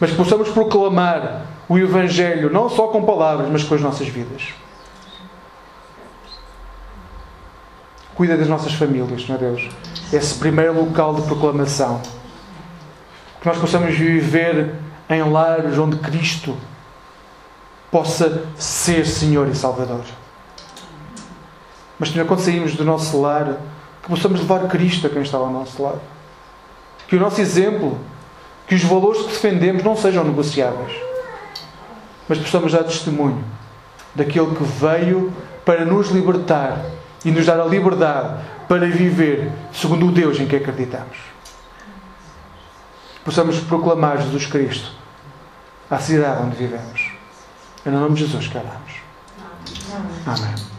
Mas 0.00 0.10
que 0.10 0.16
possamos 0.16 0.48
proclamar 0.48 1.42
o 1.68 1.78
Evangelho 1.78 2.50
não 2.50 2.68
só 2.68 2.88
com 2.88 3.04
palavras, 3.04 3.48
mas 3.50 3.62
com 3.62 3.76
as 3.76 3.80
nossas 3.80 4.08
vidas. 4.08 4.52
Cuida 8.14 8.36
das 8.36 8.48
nossas 8.48 8.72
famílias, 8.74 9.24
Senhor 9.24 9.38
Deus. 9.38 9.68
Esse 10.12 10.34
primeiro 10.36 10.84
local 10.84 11.14
de 11.14 11.22
proclamação. 11.22 12.00
Que 13.40 13.46
nós 13.46 13.58
possamos 13.58 13.94
viver 13.96 14.74
em 15.10 15.22
lares 15.22 15.76
onde 15.78 15.96
Cristo 15.98 16.56
possa 17.90 18.44
ser 18.56 19.06
Senhor 19.06 19.48
e 19.48 19.54
Salvador. 19.54 20.04
Mas, 21.98 22.10
Senhor, 22.10 22.26
quando 22.26 22.40
saímos 22.40 22.74
do 22.74 22.84
nosso 22.84 23.20
lar, 23.20 23.56
que 24.02 24.08
possamos 24.08 24.40
levar 24.40 24.68
Cristo 24.68 25.06
a 25.06 25.10
quem 25.10 25.22
está 25.22 25.38
ao 25.38 25.50
nosso 25.50 25.82
lado. 25.82 26.00
Que 27.08 27.16
o 27.16 27.20
nosso 27.20 27.40
exemplo, 27.40 27.98
que 28.66 28.74
os 28.74 28.82
valores 28.82 29.22
que 29.22 29.28
defendemos 29.28 29.82
não 29.82 29.96
sejam 29.96 30.24
negociáveis, 30.24 30.92
mas 32.28 32.38
possamos 32.38 32.72
dar 32.72 32.84
testemunho 32.84 33.44
daquele 34.14 34.54
que 34.54 34.62
veio 34.62 35.32
para 35.64 35.84
nos 35.84 36.08
libertar 36.08 36.84
e 37.24 37.30
nos 37.30 37.46
dar 37.46 37.60
a 37.60 37.64
liberdade 37.64 38.44
para 38.68 38.86
viver 38.86 39.50
segundo 39.72 40.06
o 40.06 40.12
Deus 40.12 40.38
em 40.38 40.46
que 40.46 40.56
acreditamos. 40.56 41.18
Possamos 43.24 43.58
proclamar 43.60 44.20
Jesus 44.20 44.46
Cristo 44.46 44.92
à 45.90 45.98
cidade 45.98 46.42
onde 46.42 46.56
vivemos. 46.56 47.12
Em 47.86 47.90
nome 47.90 48.14
de 48.14 48.26
Jesus 48.26 48.48
que 48.48 48.58
oramos. 48.58 48.92
Amém. 50.26 50.73